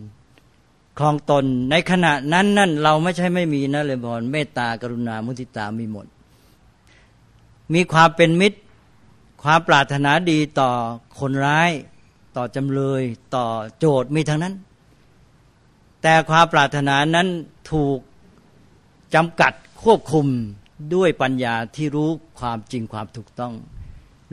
[0.98, 6.06] คลองตน ในขณะนั้นนั่นเราไม่ใช่ไม่มีนะเลยบอลเมตตากรุณามุทิตามีหมด
[7.74, 8.58] มีความเป็นมิตร
[9.42, 10.70] ความปรารถนาดีต่อ
[11.18, 11.70] คนร้าย
[12.36, 13.02] ต่อจำเลย
[13.36, 13.46] ต่อ
[13.78, 14.54] โจทย์มีทั้งนั้น
[16.02, 17.28] แต่ความปรารถนานั้น
[17.72, 17.98] ถูก
[19.14, 19.52] จำกัด
[19.82, 20.26] ควบคุม
[20.94, 23.54] ด้วยปัญญาที่รู้ความจริงความถูกต้อง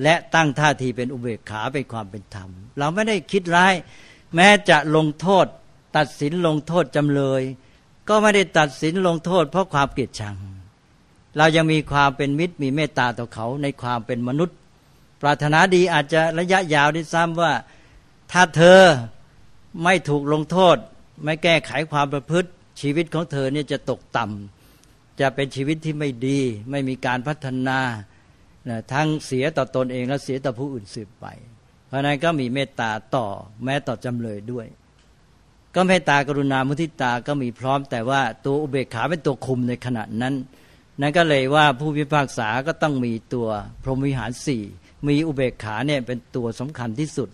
[0.04, 3.74] และตั้งท่าทีเป็นอุเบกขาเป็นความเป็นธรรม เราไม่ได้คิดร้าย
[4.36, 5.46] แม้จะลงโทษ
[5.98, 7.42] ตัดสินลงโทษจำเลย
[8.10, 10.36] ก็ไม่ได้ตัดสินลงโทษ เพราะความเกลียดชัง
[11.38, 14.58] เรายังมีความเป็นมิตรมีเมตตาต่อเขาในความเป็นมนุษย์
[15.22, 17.54] ปรารถนาดีอาจจะระยะยาวด้วยซ้ำว่า
[18.32, 18.80] ถ้าเธอ
[19.84, 20.78] ไม่ถูกลงโทษ
[21.24, 22.50] ไม่แก้ไขความประพฤติ
[22.82, 26.40] ชีวิตของเธอเนี่ยจะตกต่ำจะเป็นชีวิตที่ไม่ดี
[26.72, 27.80] ไม่มีการพัฒนา
[28.94, 31.26] ทั้งเสียต่อตนเองและเสียต่อผู้อื่นสืบไป
[31.88, 33.28] เพราะนั้นก็มีเมตตาต่อ
[33.64, 34.68] แม้ต่อจำเลยด้วย
[35.82, 40.36] ก็เมตตากรุณามุทิตาก็มีพร้อม แต่ว่าตัวอุเบกขาเป็นตัวคุมในขณะนั้น
[41.02, 43.48] นั่นก็เลยว่าผู้พิพากษาก็ต้องมีตัว
[43.84, 44.64] พรหมวิหารสี่
[45.08, 47.30] มีอุเบกขาเนี่ยเป็นตัวสำคัญที่สุด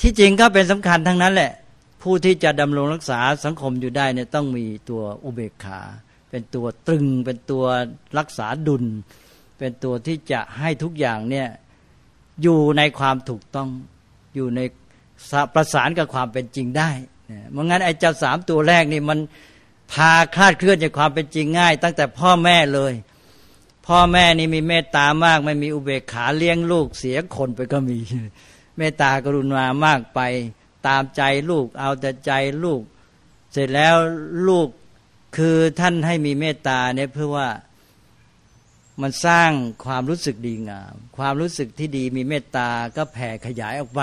[0.00, 1.52] ที่จริงก็เป็นสำคัญทั้งนั้นแหละ
[2.02, 5.80] ผู้ที่จะดำรงรักษาสังคมอยู่ได้เนี่ยต้องมีตัวอุเบกขา
[6.30, 7.64] เป็นตัวตรึง เป็นตัว
[8.18, 8.84] รักษาดุล
[9.58, 11.48] เป็นตัวที่จะให้ทุกอย่างเนี่ย
[12.42, 13.68] อยู่ในความถูกต้อง
[14.34, 14.60] อยู่ใน
[15.54, 16.90] ประสานกับความเป็นจริงได้
[17.52, 19.18] เมื่องั้นไอ้เจ้าสามตัวแรกนี่มัน
[19.92, 22.92] พาคลาดเคลื่อนจากความเป็นจริงง่าย ตั้งแต่พ่อแม่เลย
[23.86, 27.98] พ่อแม่นี่มีเมตตามาก ไม่มีอุเบกขาเลี้ยงลูกเสียคนไปก็มี
[28.78, 30.20] เมตตากรุณามากไป
[30.86, 32.32] ตามใจลูก เอาแต่ใจ
[32.64, 32.80] ลูก
[33.52, 33.94] เสร็จแล้ว
[34.48, 34.68] ลูก
[35.36, 37.48] คือท่านให้มีเมตตาเนี่ยเพื่อว่า
[39.00, 39.50] มันสร้าง
[39.84, 44.00] ความรู้สึกดีงาม ความรู้สึกที่ดีมีเมตตาก็แผ่ขยายออกไป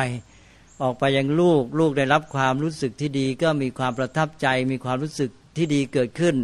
[0.81, 6.35] ออกไปยังลูก ลูกได้รับความรู้สึกที่ดี ก็มีความประทับใจ มีความรู้สึกที่ดีเกิดขึ้น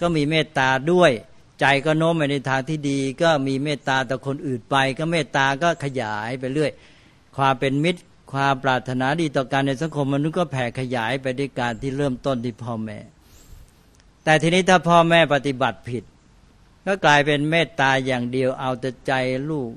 [0.00, 1.12] ก็มีเมตตาด้วย
[1.60, 6.72] ใจก็โน้มไปในทางที่ดี ก็มีเมตตาต่อคนอื่นไป ก็เมตตาก็ขยายไปเรื่อย
[7.36, 8.00] ความเป็นมิตร
[8.32, 12.98] ความปรารถนาดีต่อการในสังคมมนุษย์ก็แผ่ขยายไปด้วยการที่เริ่มต้นที่พ่อแม่
[14.24, 16.04] แต่ทีนี้ถ้าพ่อแม่ปฏิบัติผิด
[16.86, 19.12] ก็กลายเป็นเมตตาอย่างเดียวเอาแต่ใจ
[19.50, 19.70] ลูก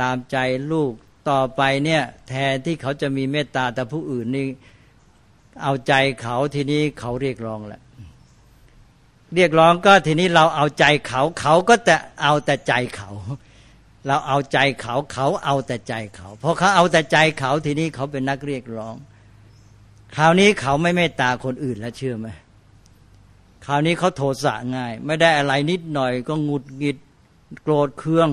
[0.00, 0.36] ตามใจ
[0.72, 0.92] ลูก
[1.30, 4.46] ต่อไปเนี่ยแทนที่เขาจะมีเมตตาแต่ผู้อื่นนี่
[5.62, 7.82] เอาใจเขาทีนี้เขาเรียกร้องแหละ
[9.34, 13.10] เรียกร้องก็ทีนี้เราเอาใจเขาเขาก็แต่เอาแต่ใจเขา
[14.06, 18.96] เราเอาใจเขาเขาเอาแต่ใจเขาพอเขาเอาแต่ใจเขาทีนี้เขาเป็นนักเรียกร้อง
[20.16, 22.28] คราวนี้เขาไม่เมตตาคนอื่นแล้วเชื่อไหม
[23.66, 26.98] คราวนี้เขาโทสะง่าย ไม่ได้อะไรนิดหน่อยก็หงุดหงิด
[27.62, 28.30] โกรธเคือง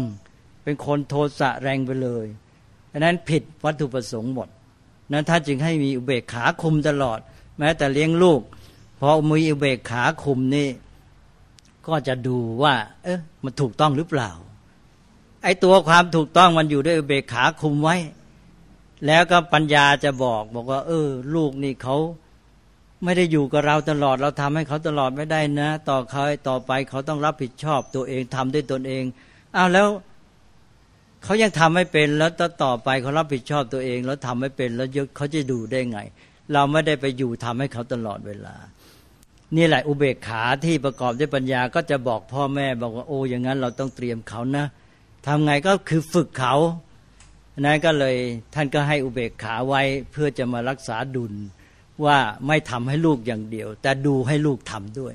[0.64, 2.26] เป็นคนโทสะแรงไปเลย
[2.96, 4.48] ดังนั้นผิดวัตถุประสงค์หมด
[5.12, 7.20] นั้นท่านจึงให้มีอุเบกขาคุมตลอด
[7.58, 8.42] แม้แต่เลี้ยงลูก
[9.00, 10.70] พอมีอุเบกขาคุมนี่
[11.88, 14.30] ก็จะดูว่า เอ๊ะมันถูกต้องหรือเปล่า
[15.44, 17.96] ไอ้ตัวความถูกต้องมันอยู่ด้วยอุเบกขาคุมไว้
[19.06, 21.96] แล้วก็ปัญญาจะบอก บอกว่า เออ ลูกนี่เขา
[23.04, 29.04] ไม่ได้อยู่กับเราตลอด เราทำให้เขาตลอดไม่ได้นะ ต่อเขาต่อไปเขาต้องรับผิดชอบตัวเองทำด้วยตนเอง
[29.56, 29.88] อ้าวแล้ว
[31.26, 32.32] เขายังทำไม่เป็นแล้ว
[32.64, 36.00] ต่อไปเขารับผิดชอบตัวเอง แล้วทำไม่เป็นแล้วเขาจะดูได้ไง
[36.54, 38.56] เราไม่ได้ไปอยู่ทำให้เขาตลอดเวลา
[39.56, 44.66] นี่แหละอุเบกขาที่ประกอบด้วยปัญญาก็จะบอกพ่อแม่บอกว่าโอ้อย่างนั้นเราต้องเตรียมเขานะ
[45.28, 46.56] ทำไงก็คือฝึกเขา
[47.60, 48.16] นั้นก็เลย
[48.54, 51.34] ท่านก็ให้อุเบกขาไว้เพื่อจะมารักษาดุล
[52.06, 55.14] ว่าไม่ทำให้ลูกอย่างเดียว แต่ดูให้ลูกทำด้วย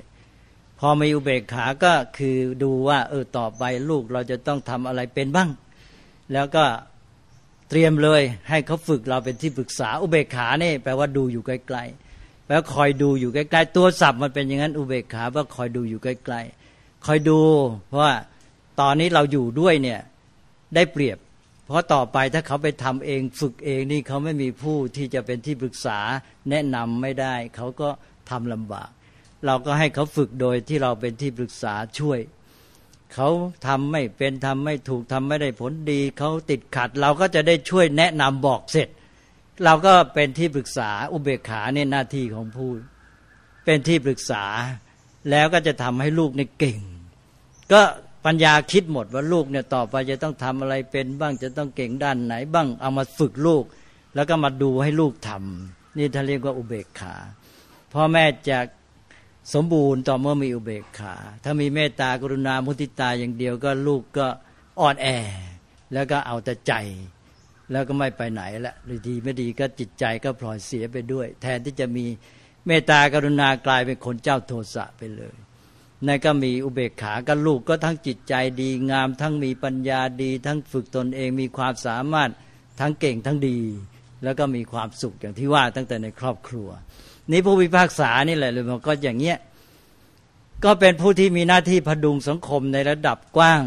[0.79, 5.49] พอมีอุเบกขาก็คือดูว่าเออต่อไปลูกเราจะต้องทำอะไรเป็นบ้าง
[6.33, 6.65] แล้วก็
[7.69, 17.39] เตรียมเลยให้เขาฝึกเราเป็นที่ปรึกษา อุเบกขานี่แปลว่าดูอยู่ไกลๆแปล้วคอยดูอยู่ใกล้ๆตัวสับมันเป็นอย่างนั้นอุเบกขาว่าคอยดูอยู่ใกล้ๆคอยดู
[17.87, 18.15] เพราะว่า
[18.79, 19.99] ตอนนี้เราอยู่ด้วยเนี่ย
[20.75, 21.17] ได้เปรียบ
[21.65, 25.99] เพราะต่อไปถ้าเขาไปทำเองฝึกเองนี่เขาไม่มีผู้ที่จะเป็นที่ปรึกษา
[26.49, 27.89] แนะนำไม่ได้ เขาก็
[28.29, 28.89] ทำลำบาก
[29.45, 32.19] เราก็ให้เขาฝึกโดยที่เราเป็นที่ปรึกษาช่วย
[33.13, 33.29] เขา
[33.67, 38.89] ทำไม่เป็นทำไม่ถูกทำไม่ได้ผลดี เขาติดขัด เราก็จะได้ช่วยแนะนำบอกเสร็จ
[39.63, 42.69] เราก็เป็นที่ปรึกษาอุเบกขาเนี่ยหน้าที่ของผู้
[43.65, 44.43] เป็นที่ปรึกษา
[45.29, 46.79] แล้วก็จะทำให้ลูกเนี่ยเก่ง
[47.71, 47.81] ก็
[48.25, 53.63] ปัญญาคิดหมดว่าลูกเนี่ยต่อไปจะต้องทำอะไรเป็นบ้างจะต้องเก่งด้านไหน บ้างเอามาฝึกลูก
[54.15, 57.15] แล้วก็มาดูให้ลูกทำนี่ท่านเรียกว่าอุเบกขา
[57.93, 58.57] พ่อแม่จะ
[59.53, 64.27] สมบูรณ์ต่อเมื่อมีอุเบกขา ถ้ามีเมตตากรุณามุทิตาอย่างเดียวก็ลูกก็
[64.79, 65.07] อ่อนแอ
[65.93, 66.73] แล้วก็เอาแต่ใจ
[67.71, 72.05] แล้วก็ไม่ไปไหนละหรือดีไม่ดีก็จิตใจก็พลอยเสียไปด้วย แทนที่จะมี
[72.67, 75.35] เมตตากรุณากลายเป็นคนเจ้าโทสะไปเลย
[76.07, 82.29] นั่นก็มีอุเบกขากับลูกก็ทั้งจิตใจดีงาม ทั้งมีปัญญาดี ทั้งฝึกตนเองมีความสามารถ
[82.79, 83.59] ทั้งเก่งทั้งดี
[84.23, 86.69] แล้วก็มีความสุขอย่างที่ว่าตั้งแต่ในครอบครัว
[87.31, 89.37] นี่ผู้พิพากษานี่แหละเลยมันก็อย่างเงี้ย
[90.63, 93.61] ก็เป็นผู้ที่มีหน้าที่พดุงสังคมในระดับกว้าง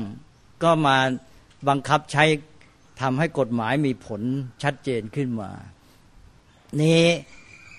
[0.63, 0.97] ก็มา
[1.69, 2.25] บังคับใช้
[3.01, 4.23] ทำให้กฎหมายมีผล
[4.63, 5.51] ชัดเจนขึ้นมา
[6.83, 7.05] นี้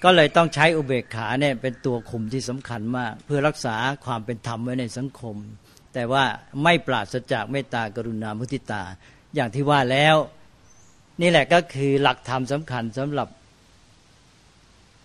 [0.03, 5.35] ก็เลยต้องใช้อุเบกขาเนี่ยเป็นตัวคุมที่สำคัญมาก เพื่อรักษาความเป็นธรรมไว้ในสังคม
[5.93, 6.23] แต่ว่า
[6.63, 8.83] ไม่ปราศจากเมตตากรุณามุทิตา
[9.35, 10.15] อย่างที่ว่าแล้ว
[11.21, 13.27] นี่แหละก็คือหลักธรรมสำคัญสำหรับ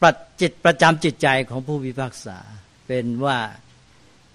[0.02, 2.38] ประจิตประจำจิตใจของผู้พิพากษา
[2.86, 3.38] เป็นว่า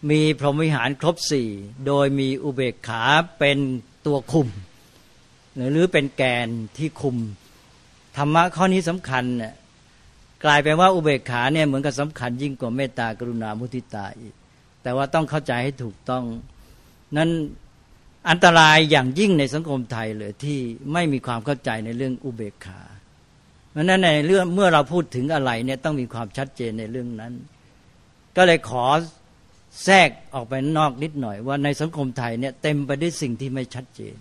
[0.10, 1.50] มีพรหมวิหารครบสี่
[1.88, 3.04] โดยมีอุเบกขา
[3.40, 3.58] เป็น
[4.06, 4.48] ตัวคุม
[5.72, 6.48] หรือเป็นแกน
[6.78, 7.18] ที่คุม
[8.18, 9.54] ธรรมะข้อนี้สำคัญเนี่ย
[10.44, 14.34] กลายเป็นว่าอุเบกขาเนี่ยเหมือนกับสำคัญยิ่งกว่าเมตตากรุณามุทิตาอีก
[14.84, 16.24] แต่ว่าต้องเข้าใจให้ถูกต้อง
[17.18, 17.30] นั้น
[18.30, 20.60] อันตรายอย่างยิ่งในสังคมไทยเลยที่
[20.94, 22.82] ไม่มีความเข้าใจในเรื่องอุเบกขา
[23.76, 27.34] เพราะนั้นในเรื่องเมื่อเราพูดถึงอะไรเนี่ยต้องมีความชัดเจนในเรื่องนั้น
[28.36, 28.86] ก็เลยขอ
[29.84, 34.16] แทรกออกไปนอกนิดหน่อย ว่าในสังคมไทยเนี่ยเต็มไปด้วยสิ่งที่ไม่ชัดเจน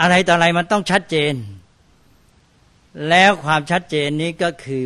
[0.00, 1.34] อะไรต่ออะไรมันต้องชัดเจน
[3.08, 4.82] แล้วความชัดเจนนี้ก็คือ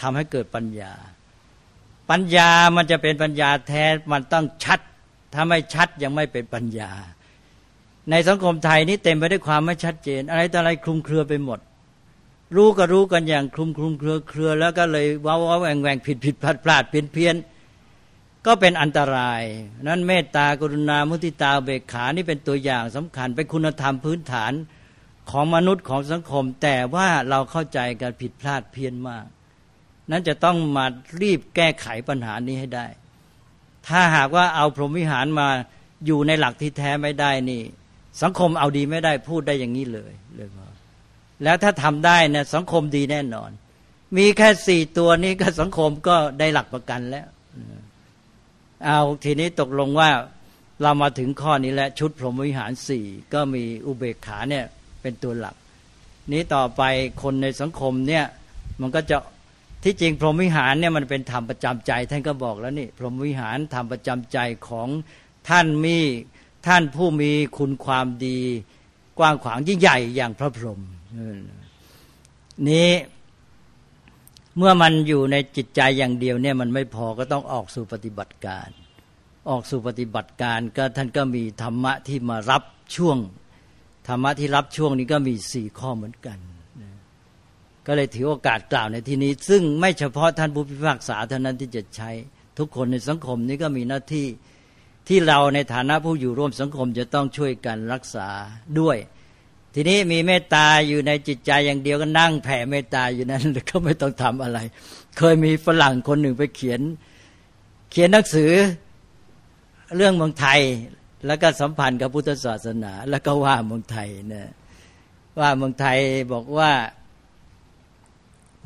[0.00, 0.92] ทำให้เกิดปัญญา
[2.10, 4.80] ปัญญามันจะเป็นปัญญาแท้มันต้องชัด
[5.34, 6.92] ถ้าไม่ชัดยังไม่เป็นปัญญา
[8.10, 11.60] ในสังคมไทยนี้เต็มไปด้วยความไม่ชัดเจน อะไรต่ออะไรคลุมเครือไปหมด
[12.56, 17.36] รู้ก็รู้กันอย่างคลุมคลุมเครือเครือแล้วก็เลยว้าวแหวงแหวงผิดผิดพลาดพลาดเพี้ยนเพี้ยน
[18.46, 19.42] ก็เป็นอันตราย
[19.82, 24.52] นั้นเมตตากรุณามุทิตาเบกขานี่เป็นตัวอย่างสำคัญเป็นคุณธรรมพื้นฐาน
[25.30, 29.24] ของมนุษย์ของสังคม แต่ว่าเราเข้าใจกันผิดพลาดเพี้ยนมาก
[30.10, 30.84] นั้นจะต้องมา
[31.20, 32.86] รีบแก้ไขปัญหานี้ให้ได้
[33.88, 35.48] ถ้าหากว่าเอาพรหมวิหารมา
[36.06, 37.62] อยู่ในหลักที่แท้ไม่ได้นี่
[38.22, 40.61] สังคมเอาดีไม่ได้พูดได้อย่างนี้เลยเลยว
[41.44, 43.50] แล้วถ้าทำได้นะสังคมดีแน่นอน
[44.16, 47.26] มีแค่สี่ตัวนี้ก็สังคมก็ได้หลักประกันแล้ว
[48.84, 50.10] เอาทีนี้ตกลงว่า
[50.82, 54.64] เรามาถึงข้อนี้แล้วชุดพรหมวิหารสี่ก็มีอุเบกขาเนี่ย
[55.02, 55.56] เป็นตัวหลัก
[56.32, 56.82] นี้ต่อไป
[57.22, 58.24] คนในสังคมเนี่ย
[58.80, 59.16] มันก็จะ
[59.84, 64.88] ที่จริงพรหมวิหารเนี่ยมันเป็นธรรมประจำใจ ท่านก็บอกแล้วนี่พรหมวิหารธรรมประจำใจของ
[65.48, 65.98] ท่านมี
[66.66, 68.38] ท่านผู้มีคุณความดี
[69.18, 70.80] กว้างขวางยิ่งใหญ่อย่างพระพรหม
[72.68, 72.90] นี้
[74.56, 78.68] เมื่อมันอยู่ในจิตใจอย่างเดียวเนี่ยมันไม่พอก็ต้องออกสู่ปฏิบัติการ
[79.50, 82.62] ออกสู่ปฏิบัติการก็ท่านก็มีธรรมะที่มารับ
[82.96, 83.18] ช่วง
[84.08, 86.38] ธรรมะที่รับช่วงนี้ก็มีสี่ข้อเหมือนกัน
[87.86, 92.10] ก็เลยถือโอกาสกล่าวในที่นี้ ซึ่งไม่เฉพาะท่านผู้พิพากษาเท่านั้นที่จะใช้
[92.58, 94.26] ทุกคนในสังคมนี้ก็มีหน้าที่
[95.08, 98.28] ที่เราในฐานะผู้อยู่ร่วมสังคมจะต้องช่วยกันรักษา
[98.80, 98.96] ด้วย
[99.74, 104.58] ทีนี้มีเมตตาอยู่ในจิตใจอย่างเดียวก็นั่งแผ่เมตตาอยู่นั้นก็ไม่ต้องทำอะไร
[105.18, 106.80] เคยมีฝรั่งคนหนึ่งไปเขียน
[107.90, 108.52] เขียนหนังสือ
[109.96, 110.60] เรื่องเมืองไทย
[111.26, 114.50] แล้วก็สัมพันธ์กับพุทธศาสนา แล้วก็ว่าเมืองไทยนะ
[115.40, 115.98] ว่าเมืองไทย
[116.32, 116.72] บอกว่า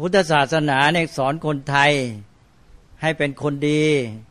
[0.01, 1.93] พุทธศาสนาเนี่ยสอนคนไทย
[3.03, 3.83] ให้เป็นคนดี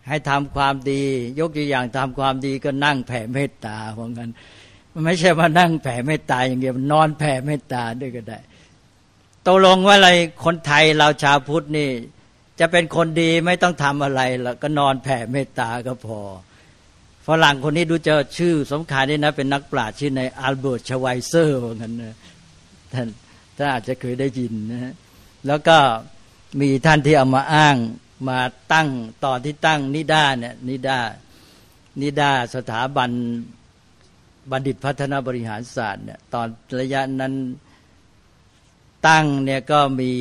[0.07, 1.03] ให้ทำความดี
[1.39, 4.31] ยกตัวอย่างทำความดีก็นั่งแผ่เมตตาเพราะงั้น
[4.97, 8.39] มันไม่ใช่มานั่งแผ่เมตตาอย่างเดียวนอนแผ่เมตตาด้วยก็ได้
[9.45, 10.09] ตกลงว่าอะไร
[10.45, 11.89] คนไทยเราชาวพุทธนี่
[12.59, 16.19] จะเป็นคนดีไม่ต้องทำอะไรแล้วก็นอนแผ่เมตตาก็พอ
[17.27, 22.15] ฝรั่งคนนี้ดูจะชื่อสำคัญนี่นะ เป็นนักปราชญ์ชื่อในอัลเบิร์ตชไวเซอร์ว่างั้นนะ
[22.93, 23.07] ท่าน
[23.55, 24.93] ท่านอาจจะเคยได้ยินนะ
[25.47, 25.77] แล้วก็
[26.61, 27.77] มีท่านที่เอามาอ้าง
[28.29, 28.39] มา
[28.73, 28.87] ตั้ง
[29.25, 30.99] ตอนที่ตั้งนิด้าเนี่ยนิด้า
[32.01, 33.09] นิด้าสถาบัน
[34.51, 36.47] บัณฑิตพัฒนาบริหารศาสตร์เนี่ยตอน
[36.79, 37.33] ระยะนั้น
[39.07, 40.11] ตั้งเนี่ยก็มี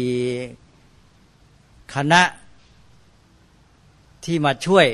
[1.95, 2.23] คณะ
[4.25, 4.87] ที่มาช่วย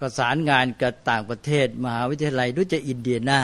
[0.00, 3.40] ประสานงานกับต่างประเทศ มหาวิทยาลัยรู้จะอินเดียนา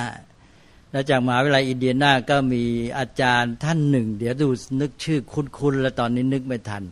[0.91, 2.65] แล้วจากมหาวิทยาลัยอินเดียนาก็มี
[2.99, 4.49] อาจารย์ท่านหนึ่ง เดี๋ยวดู
[4.81, 6.83] นึกชื่อคุ้นๆแล้วตอนนี้นึกไม่ทัน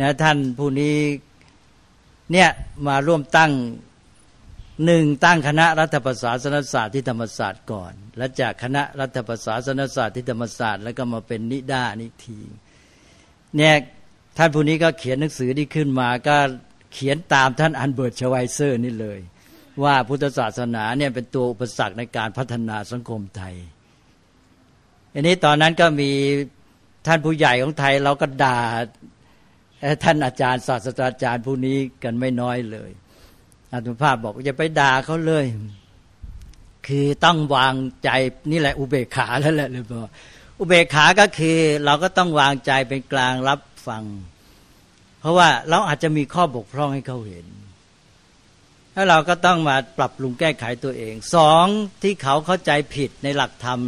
[0.00, 0.96] นะท่านผู้นี้
[2.32, 2.48] เนี่ย
[2.86, 3.52] มาร่วมตั้ง
[4.84, 12.40] หนึ่งตั้งคณะรัฐประศาสนศาสตร์ที่ธรรมศาสตร์ก่อน และจากคณะรัฐประศาสนศาสตร์ที่ธรรมศาสตร์ แล้วก็มาเป็นนิด้านิที
[13.56, 13.74] เนี่ย
[14.38, 16.36] ท่านผู้นี้ก็เขียนหนังสือที่ขึ้นมาก็
[16.92, 19.20] เขียนตามท่านอัลเบิร์ตชไวเซอร์นี่เลย
[19.84, 23.56] ว่าพุทธศาสนาเนี่ยเป็นตัวอุปสรรคในการพัฒนาสังคมไทย
[25.12, 26.10] อันนี้ตอนนั้นก็มี
[27.06, 28.58] ท่านผู้ใหญ่ของไทยเราก็ด่า
[30.04, 32.90] ท่านอาจารย์ศาสตราจารย์ผู้นี้กันไม่น้อยเลย
[33.72, 35.44] อาตุภาพบอกอย่าไปด่าเขาเลย
[36.86, 38.10] คือต้องวางใจ
[38.50, 40.08] นี่แหละ อุเบกขาแล้วแหละเลยบอก
[40.58, 44.04] อุเบกขาก็คือเราก็ต้องวางใจเป็นกลางรับฟัง
[45.20, 47.46] เพราะว่าเราอาจจะมีข้อบกพร่องให้เขาเห็น
[48.92, 51.66] แล้วเราก็ต้องมาปรับปรุงแก้ไขตัวเองสอง
[52.02, 53.80] ที่เขาเข้าใจผิดในหลักธรรม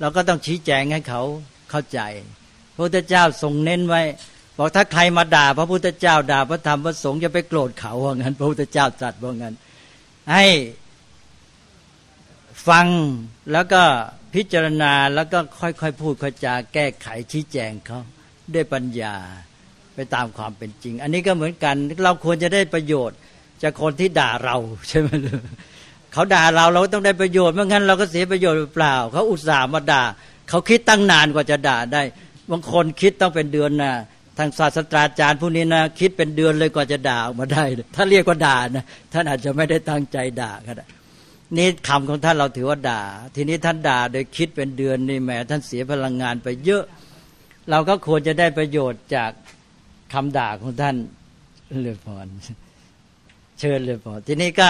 [0.00, 1.22] เราก็ต้องชี้แจงให้เขา
[1.70, 2.00] เข้าใจ
[2.74, 4.02] พระพุทธเจ้าทรงเน้นไว้
[4.58, 9.54] บอกถ้าใครมาด่าพระพุทธเจ้า ด่าพระธรรมพระสงฆ์จะไปโกรธเขาว่างั้น พระพุทธเจ้าตรัสว่างั้น
[10.32, 10.44] ให้
[12.68, 12.86] ฟัง
[13.52, 13.82] แล้วก็
[14.34, 18.00] พิจารณาแล้วก็ค่อยๆพูดค่อยจาแก้ไขชี้แจงเขา
[18.54, 19.14] ด้วยปัญญา
[19.94, 23.18] ไปตามความเป็นจริง อันนี้ก็เหมือนกัน เราควรจะได้ประโยชน์
[23.62, 24.56] จากคนที่ด่าเรา
[24.88, 25.08] ใช่ไหม
[26.12, 30.02] เขาด่าเราเราต้องได้ประโยชน์ไม่งั้นเราก็เสียประโยชน์เปล่า เขาอุตส่าห์มาด่า
[30.48, 32.02] เขาคิดตั้งนานกว่าจะด่าได้
[32.50, 33.94] บางคนคิดต้องเป็นเดือนน่ะ
[34.38, 37.64] ทางศาสตราจารย์ผู้นี้นะคิดเป็นเดือนเลยกว่าจะด่าออกมาได้
[37.96, 40.86] ถ้าเรียกว่าด่านะท่านอาจจะไม่ได้ตั้งใจด่าก็ได้
[41.56, 43.02] นี่คำของท่านเราถือว่าด่า
[43.34, 46.84] ทีนี้ท่านด่าโดยคิดเป็นเดือนนี่แหมท่านเสียพลังงานไปเยอะ
[47.70, 49.30] เราก็ควรจะได้ประโยชน์จาก
[50.12, 50.96] คำด่าของท่าน
[51.82, 52.26] เลยพร
[53.60, 54.68] เชิญเลยพรทีนี้ก็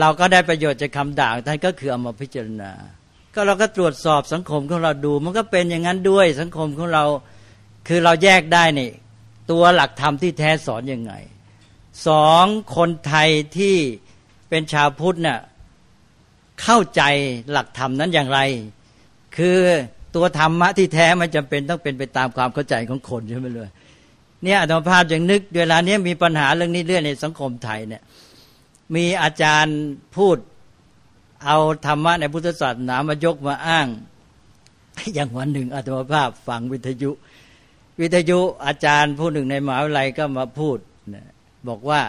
[0.00, 2.72] เราก็ได้ประโยชน์จากคำด่าท่านก็คือเอามาพิจารณา
[3.34, 7.04] ก็เราก็ตรวจสอบสังคมของเราดู มันก็เป็นอย่างนั้นด้วยสังคมของเรา
[7.86, 8.90] คือเราแยกได้นี่
[9.50, 11.12] ตัวหลักธรรมที่แท้สอนยังไง
[12.08, 12.44] สอง
[12.76, 13.28] คนไทย
[13.58, 13.76] ที่
[14.48, 15.38] เป็นชาวพุทธเนี่ย
[16.62, 17.02] เข้าใจ
[17.50, 18.40] หลักธรรมนั้นอย่างไร
[19.36, 19.58] คือ
[20.14, 23.68] ตัวธรรมะที่แท้มันจำเป็นต้องเป็นไปตามความเข้าใจของคนใช่ไหมเลย
[24.44, 28.02] เนี่ยอัตภาพอย่างนึกเวลานี้มีปัญหาเรื่องนี้เรื่องในสังคมไทยเนี่ย
[28.94, 29.78] มีอาจารย์
[30.16, 30.36] พูด
[31.44, 33.86] เอาธรรมะในพุทธศาสนามายกมาอ้าง
[35.14, 37.10] อย่างวันหนึ่งอัตภาพฟังวิทยุ
[38.00, 40.78] วิทยุอาจารย์ผู้หนึ่งในมหาวิทยาลัยก็มาพูด
[41.68, 42.02] บอกว่า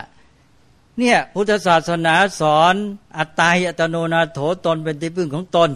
[1.00, 2.76] เนี่ยพุทธศาสนาสอน
[3.18, 5.70] อัตตาอัตโนนาโถตนเป็นที่พึ่งของตน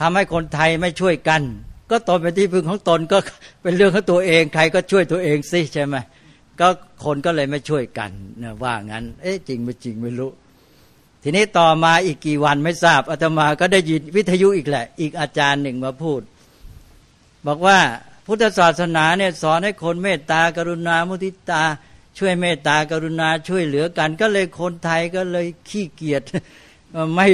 [0.00, 1.42] ทำให้คนไทยไม่ช่วยกัน
[1.90, 3.18] ก็ตนเป็นที่พึ่งของตนก็
[3.62, 5.96] เป็นเรื่องของตัวเองใครก็ช่วยตัวเองสิใช่ไหม
[6.60, 6.68] ก็
[7.04, 8.10] คนก็เลยไม่ช่วยกัน
[8.42, 10.30] นะว่างั้น เอ๊ะจริงไม่จริงไม่รู้
[11.22, 16.20] ทีนี้ต่อมาอีกกี่วันไม่ทราบอาตมาก็ได้ยินวิทยุอีกแหละ อีกอาจารย์หนึ่งมาพูด
[17.46, 17.78] บอกว่า
[18.32, 21.62] พุทธศาสนาเนี่ยสอนให้คนเมตตากรุณามุทิตา
[22.18, 26.22] ช่วยเมตตากรุณาช่วยเหลือกัน ก็เลยคนไทยก็เลยขี้เกียจ
[27.16, 27.28] ไม่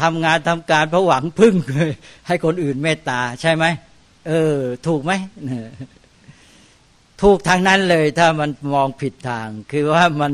[0.00, 1.90] ทำงานทำการเพราะหวังพึ่งเลย
[2.26, 3.64] ให้คนอื่นเมตตาใช่ไหม
[4.28, 4.56] เออ
[4.86, 5.12] ถูกไหม
[7.22, 10.32] ถูกทางนั้นเลย ถ้ามันมองผิดทาง คือว่ามัน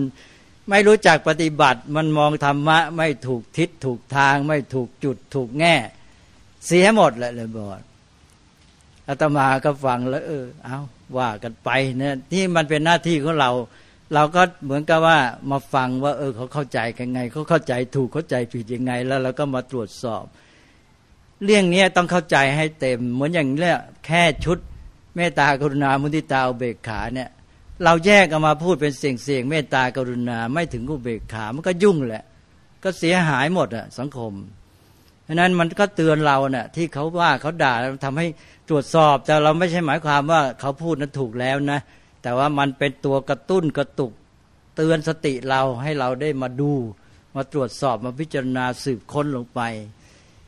[0.71, 5.75] ไม่รู้จักปฏิบัติ มันมองธรรมะ ไม่ถูกทิศถูกทาง ไม่ถูกจุดถูกแง่
[6.67, 7.83] เสียหมดเลยเลยบอก
[9.13, 10.79] อาตมาก็ฟังแล้วเออเอา
[11.19, 13.51] ว่ากันไปเนี่ยที่มันเป็นหน้าที่ของเรา
[14.15, 15.19] เราก็เหมือนกับว่า
[15.51, 20.25] มาฟังว่าเออเขาเข้าใจกันไงเขาเข้าใจถูกเข้าใจผิดยังไงแล้วเราก็มาตรวจสอบ
[21.45, 23.73] เรื่องนี้ต้องเข้าใจให้เต็ม เหมือนอย่างนี้
[24.07, 24.59] แค่ชุด
[25.17, 27.31] เมตตากรุณามุทิตาอุเบกขาเนี่ย
[27.85, 32.25] เราแยกออกมาพูดเป็นเสียงเสียงเมตตากรุณาไม่ถึงอุเบกขามันก็ยุ่งแหละ
[32.85, 34.33] ก็เสียหายหมดอะสังคม
[35.33, 37.75] ราะนั้นมันก็เตือนเราเนะ่ยที่เขาว่าเขาด่า
[38.05, 38.27] ทำให้
[38.69, 41.81] ตรวจสอบแต่เราไม่ใช่หมายความว่าเขาพูดนั้นถูกแล้วนะ
[42.23, 44.13] แต่ว่ามันเป็นตัวกระตุ้นกระตุก
[44.77, 46.73] เตือนสติเราให้เราได้มาดู
[47.35, 49.61] มาตรวจสอบมาพิจารณาสืบค้นลงไป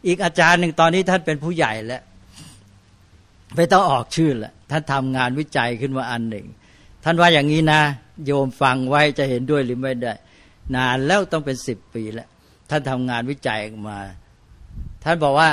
[0.07, 2.03] อีกอาจารย์หนึ่งตอนนี้ท่านเป็นผู้ใหญ่แล้ว
[3.57, 6.47] ไม่ต้องออกชื่อละท่านทำงานวิจัยขึ้นมาอันหนึ่ง
[7.05, 7.81] ท่านว่าอย่างนี้นะ
[8.27, 10.15] โยมฟังไว้จะเห็นด้วยหรือไม่ได้
[10.77, 12.29] นานแล้วต้องเป็นสิบปีแล้ว
[12.71, 13.61] ท่านทำงานวิจัย
[13.91, 13.99] มา
[15.05, 15.51] ท่านบอกว่า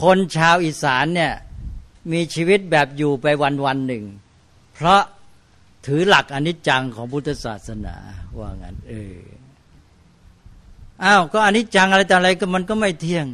[0.00, 1.32] คนชาวอีสานเนี่ย
[2.12, 4.04] มีชีวิตแบบอยู่ไปวันวันหนึ่ง
[4.74, 5.00] เพราะ
[5.86, 7.96] ถือหลักอนิจจังของพุทธศาสนา
[8.38, 9.16] ว่างั้นเออ
[11.04, 13.26] อ้าวก็อนิจจังอะไรแต่อะไรก็มันก็ไม่เที่ยง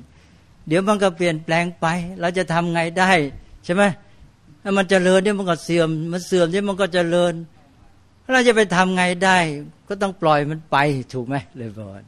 [0.68, 1.86] เดี๋ยวมันก็เปลี่ยนแปลงไป
[2.20, 3.10] เราจะทำไงได้
[3.64, 3.82] ใช่ไหม
[4.62, 7.34] ถ้ามันจเจริญเดี๋ยวมันก็เสื่อม มันเสื่อมเดี๋ยวมันก็จเจริญ
[8.32, 9.38] เราจะไปทำไงได้
[9.88, 10.76] ก็ต้องปล่อยมันไป
[11.12, 12.04] ถูกไหมเลยบอล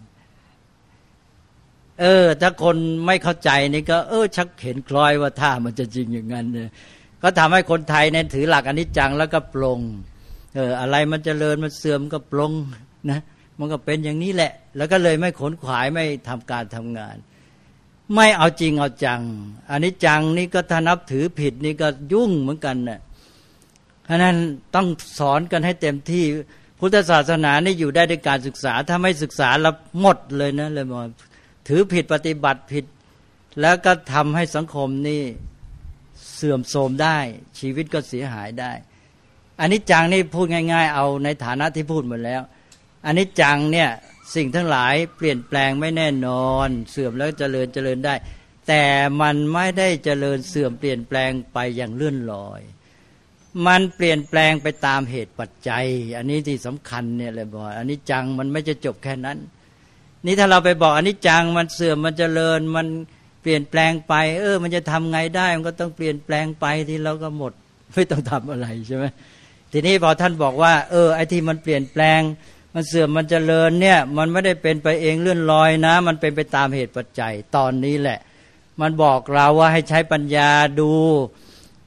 [2.00, 2.76] เออ ถ้าคน
[3.06, 6.68] ไม่เข้าใจนี่ก็ เออ ชักเห็นคล้อยว่าถ้ามันจะจริงอย่างนั้นเนี่ย
[7.22, 9.80] ก็ทำให้คนไทยเนี่ยถือหลักอนิจจังแล้วก็ปลง
[10.54, 12.52] เอออะไรมันจเจริญมันเสื่อมก็ปลง
[13.10, 13.20] นะ
[13.58, 17.16] มันก็เป็นอย่างนี้แหละ แล้วก็เลยไม่ขนขวายไม่ทำการทำงาน
[18.14, 19.20] ไม่เอาจริงเอาจัง
[19.70, 23.00] อันนี้จังนี่ก็ถ้านับถือผิดนี่ก็ยุ่งเหมือนกันนะ่ะ
[24.04, 24.36] เพราะนั้น
[24.74, 24.86] ต้อง
[25.18, 26.24] สอนกันให้เต็มที่
[26.78, 31.02] พุทธศาสนานี่อยู่ได้ด้วยการศึกษา ถ้าไม่ศึกษาแล้วหมดเลยนะเลยบอก
[31.68, 32.84] ถือผิดปฏิบัติผิด
[33.60, 35.22] แล้วก็ทำให้สังคมนี่
[36.34, 37.18] เสื่อมโทรมได้
[37.58, 38.72] ชีวิตก็เสียหายได้
[39.60, 42.42] อันนี้จังนี่พูดง่าย ๆ เอาในฐานะที่พูดหมดแล้ว
[43.06, 43.90] อันนี้จังเนี่ย
[44.34, 48.14] สิ่งทั้งหลายเปลี่ยนแปลงไม่แน่นอน เสื่อมแล้วเจริญเจริญได้
[48.68, 48.84] แต่
[49.20, 52.60] มันไม่ได้เจริญเสื่อมเปลี่ยนแปลงไปอย่างเลื่อนลอย
[53.66, 59.38] มันเปลี่ยนแปลงไปตามเหตุปัจจัย อันนี้ที่สำคัญเนี่ยเลยบอกอันนี้จังมันไม่จะจบแค่นั้น
[60.26, 62.86] นี่ถ้าเราไปบอกอันนี้จังมันเสื่อมมันเจริญมัน
[63.42, 67.52] เปลี่ยนแปลงไป เออ มันจะทำไงได้ มันก็ต้องเปลี่ยนแปลงไปที่เราก็หมด
[67.94, 69.04] ไม่ต้องทำอะไรใช่ไหม
[69.72, 72.20] ทีนี้พอท่านบอกว่า เออไอ้ที่มันเปลี่ยนแปลง
[72.74, 78.18] มันเสื่อมมันจเจริญเนี่ย มันไม่ได้เป็นไปเองเลื่อนลอยนะ มันเป็นไปตามเหตุปัจจัยตอนนี้แหละ
[78.80, 80.50] มันบอกเราว่าให้ใช้ปัญญา
[80.80, 80.92] ดู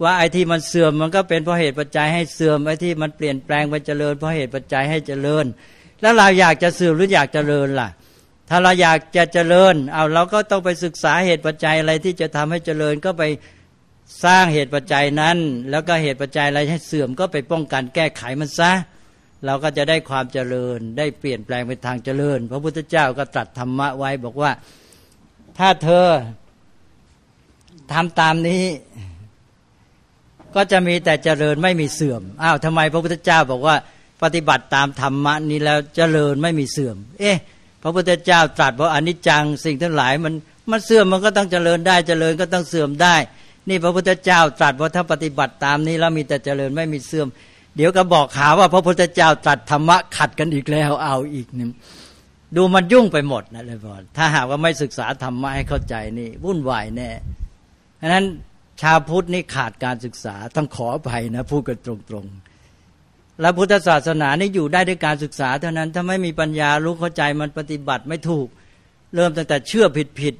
[0.03, 5.45] ว่าไอ้ที่มันเสื่อมมันก็เป็นเพราะเหตุปัจจัยให้เสื่อมไอ้ที่มันเปลี่ยนแปลงไปเจริญเพราะเหตุปัจจัยให้เจริญ
[6.01, 7.89] แล้วเราอยากจะเสื่อมหรืออยากเจริญล่ะ
[8.53, 13.23] ถ้าเราอยากจะเจริญ เอาเราก็ต้องไปศึกษาเหตุปัจจัยอะไรที่จะทำให้เจริญก็ไป
[14.23, 15.37] สร้างเหตุปัจจัยนั้น
[15.71, 18.71] แล้วก็เหตุปัจจัยอะไรให้เสื่อมก็ไปป้องกันแก้ไขมันซะ
[19.45, 24.51] เราก็จะได้ความเจริญ ได้เปลี่ยนแปลงไปทางเจริญ พระพุทธเจ้าก็ตรัสธรรมะไว้บอกว่า
[25.57, 26.07] ถ้าเธอ
[27.93, 28.63] ทำตามนี้
[30.55, 33.75] ก็จะมีแต่เจริญไม่มีเสื่อมอ้าวทำไมพระพุทธเจ้าบอกว่า
[34.23, 37.37] ปฏิบัติตามธรรมะนี้แล้วเจริญไม่มีเสื่อม เอ๊ะ
[37.83, 40.33] พระพุทธเจ้าตรัสว่าอนิจจังสิ่งทั้งหลายมัน
[40.71, 43.15] มันเสื่อมมันก็ต้องเจริญได้เจริญก็ต้องเสื่อมได้
[43.69, 47.27] นี่พระพุทธเจ้าตรัสว่าถ้าปฏิบัติตามนี้แล้วมีแต่เจริญไม่มีเสื่อม
[47.75, 51.69] เดี๋ยวก็บอกข่าวว่าพระพุทธเจ้าตรัสธรรมะขัดกันอีกแล้วเอาอีกนึง
[52.55, 57.09] ดูมันยุ่งไปหมดนะเลยบอลถ้าหากว่าไม่ศึกษาธรรมะให้เข้าใจนี่วุ่นวายแน่
[58.01, 58.25] ฉะนั้น
[58.81, 62.50] ชาวพุทธนี่ขาดการศึกษาต้องขออภัยนะพูดกันตรงๆ
[63.41, 68.47] แล้วพุทธศาสนานี่อยู่ได้ด้วยการศึกษาเท่านั้น ถ้าไม่มีปัญญารู้เข้าใจมันปฏิบัติไม่ถูก
[69.15, 70.35] เริ่มตั้งแต่เชื่อผิดผิด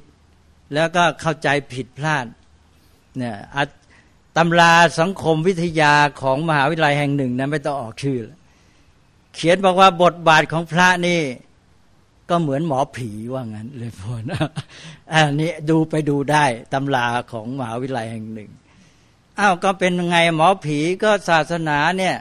[0.74, 2.26] แล้วก็เข้าใจผิดพลาด
[3.16, 3.36] เนี่ย
[4.36, 8.20] ตำราสังคมวิทยาของมหาวิทยาลัยแห่งหนึ่งนะไม่ต้องออกชื่อ
[9.34, 11.20] เขียนบอกว่าบทบาทของพระนี่
[12.30, 14.42] ก็เหมือนหมอผีว่างั้น เลยพอนะ
[15.12, 18.50] อันนี้ดูไปดูได้ตำราของมหาวิทยาลัยแห่งหนึ่ง
[19.38, 22.16] อ้าวก็เป็นไงหมอผีก็ศาสนาเนี่ย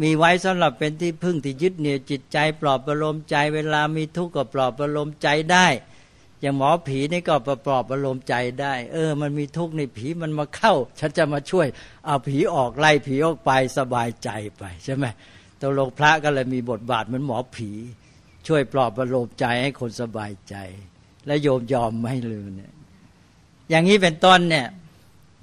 [0.00, 5.66] มีไว้สำหรับเป็นที่พึ่งที่ยึดเหนี่ยวจิตใจ ปลอบประโลมใจ เวลามีทุกข์ก็ปลอบประโลมใจได้
[6.40, 11.66] อย่างหมอผีนี่ก็ประปลอบประโลมใจได้ เออ มันมีทุกข์ในผีมันมาเข้า ฉันจะมาช่วย
[12.06, 15.04] เอาผีออกไล่ผีออกไปสบายใจไปใช่ไหม
[15.60, 17.70] ตกลงพระก็เลยมีบทบาทเหมือนหมอผี
[18.46, 20.56] ช่วยปลอบประโลมใจให้คนสบายใจ
[21.26, 22.72] และโยมยอมไม่ลืมเนี่ย
[23.70, 24.66] อย่างนี้เป็นต้นเนี่ย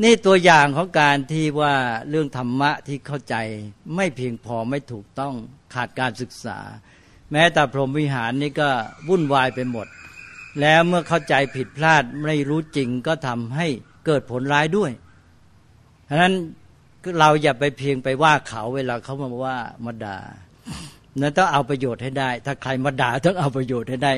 [0.04, 1.76] นี่ตัวอย่างของการที่ว่า
[2.10, 3.36] เรื่องธรรมะที่เข้าใจ
[3.96, 5.34] ไม่เพียงพอไม่ถูกต้อง
[5.74, 6.60] ขาดการศึกษา
[7.32, 8.70] แม้แต่พรหมวิหารนี่ก็
[9.10, 9.88] วุ่นวายไปหมด
[10.62, 13.68] แล้วเมื่อเข้าใจผิดพลาดไม่รู้จริงก็ทำให้
[14.06, 14.92] เกิดผลร้ายด้วย
[16.10, 16.34] ฉะนั้น
[17.20, 20.18] เราอย่าไปเพียงไปว่าเขาเวลาเขามาว่ามาด่า
[21.22, 24.14] นั้นต้องเอาประโยชน์ให้ได้ ถ้าใครมาด่าต้องเอาประโยชน์ให้ได้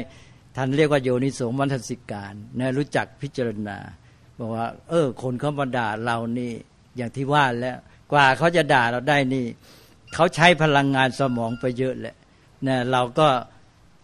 [0.55, 3.77] ท่านเรียกว่าโยนิโสมัทสิการนะรู้จักพิจารณา
[4.39, 6.51] บอกว่า เออ คนเขามาด่าเรานี่
[6.97, 7.77] อย่างที่ว่าแล้ว
[8.11, 9.45] กว่าเขาจะด่าเราได้นี่
[10.13, 12.15] เขาใช้พลังงานสมองไปเยอะแหละ
[12.67, 13.27] นะเราก็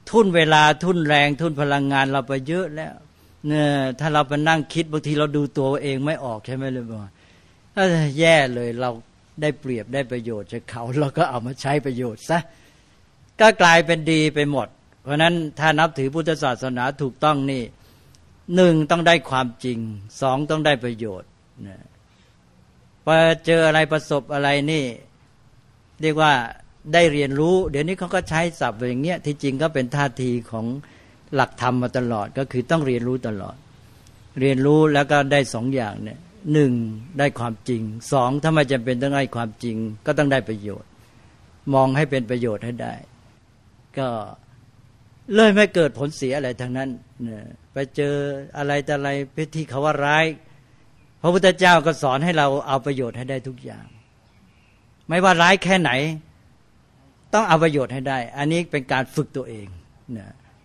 [0.10, 2.94] ทุ่นเวลาทุ่นแรงทุ่นพลังงานเราไปเยอะแล้ว
[3.48, 3.68] เนี่ย
[4.00, 7.02] ถ้าเราไปนั่งคิดบางทีเราดูตัวเองไม่ออกใช่ไหมเลยบอก
[8.20, 8.90] แย่เลยเรา
[9.42, 12.40] ได้เปรียบได้ประโยชน์จากเขาเราก็เอามาใช้ประโยชน์ซะ
[13.42, 14.68] ก็กลายเป็นดีไปหมด
[15.04, 17.64] เพราะนั้นถ้านับถือพุทธศาสนาถูกต้องนี่
[18.56, 19.80] หนึ่งต้องได้ความจริง
[20.22, 21.30] สองต้องได้ประโยชน์
[21.68, 21.80] นะ
[23.04, 23.14] พอ
[23.46, 24.84] เจออะไรประสบอะไรนี่
[26.02, 26.34] เรียกว่า
[26.94, 30.66] ได้เรียนรู้ เดี๋ยวนี้เขาก็ใช้ศัพท์อย่างเงี้ยที่จริงก็เป็นท่าทีของ
[31.36, 33.56] หลักธรรมมาตลอดก็คือต้องเรียนรู้ตลอด
[34.40, 36.20] เรียนรู้แล้วก็ได้สองอย่างเนี่ย
[36.54, 36.74] หนึ่ง
[37.20, 37.82] ได้ความจริง
[38.12, 40.90] สองถ้าไม่จำเป็นต้องได้ความจริง ก็ต้องได้ประโยชน์
[41.74, 42.94] มองให้เป็นประโยชน์ให้ได้
[43.98, 44.08] ก็
[45.36, 46.90] เลยไม่เกิดผลเสียอะไรทั้งนั้น
[47.28, 47.30] น
[47.74, 48.14] ไปเจอ
[48.58, 50.26] อะไรแต่อะไรพิธีเขาว่าร้าย
[51.22, 53.86] พระพุทธเจ้าก็สอนให้เราเอาประโยชน์ให้ได้ทุกอย่าง
[55.08, 55.92] ไม่ว่าร้ายแค่ไหน
[57.34, 59.68] ต้องเอาประโยชน์ให้ได้ อันนี้เป็นการฝึกตัวเอง
[60.18, 60.20] น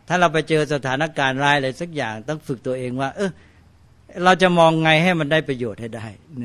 [0.09, 3.31] ถ้าเราไปเจอสถานการณ์ร้ายอะไรสักอย่าง ต้องฝึกตัวเองว่า เออ
[4.25, 6.07] เราจะมองไงให้มันได้ประโยชน์ให้ได้
[6.43, 6.45] น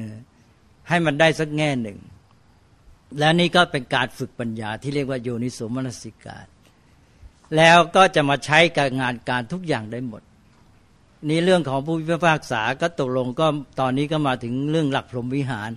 [0.89, 1.97] ให้มันได้สักแง่หนึ่ง
[3.20, 6.45] และนี่ก็เป็นการฝึกปัญญาที่เรียกว่าโยนิสมนสิการ
[7.56, 10.22] แล้วก็จะมาใช้กับงานการทุกอย่างได้หมด
[11.30, 13.48] นี่เรื่องของผู้พิพากษาก็ตกลงก็
[13.80, 15.70] ตอนนี้ก็มาถึงเรื่องหลักพรหมวิหาร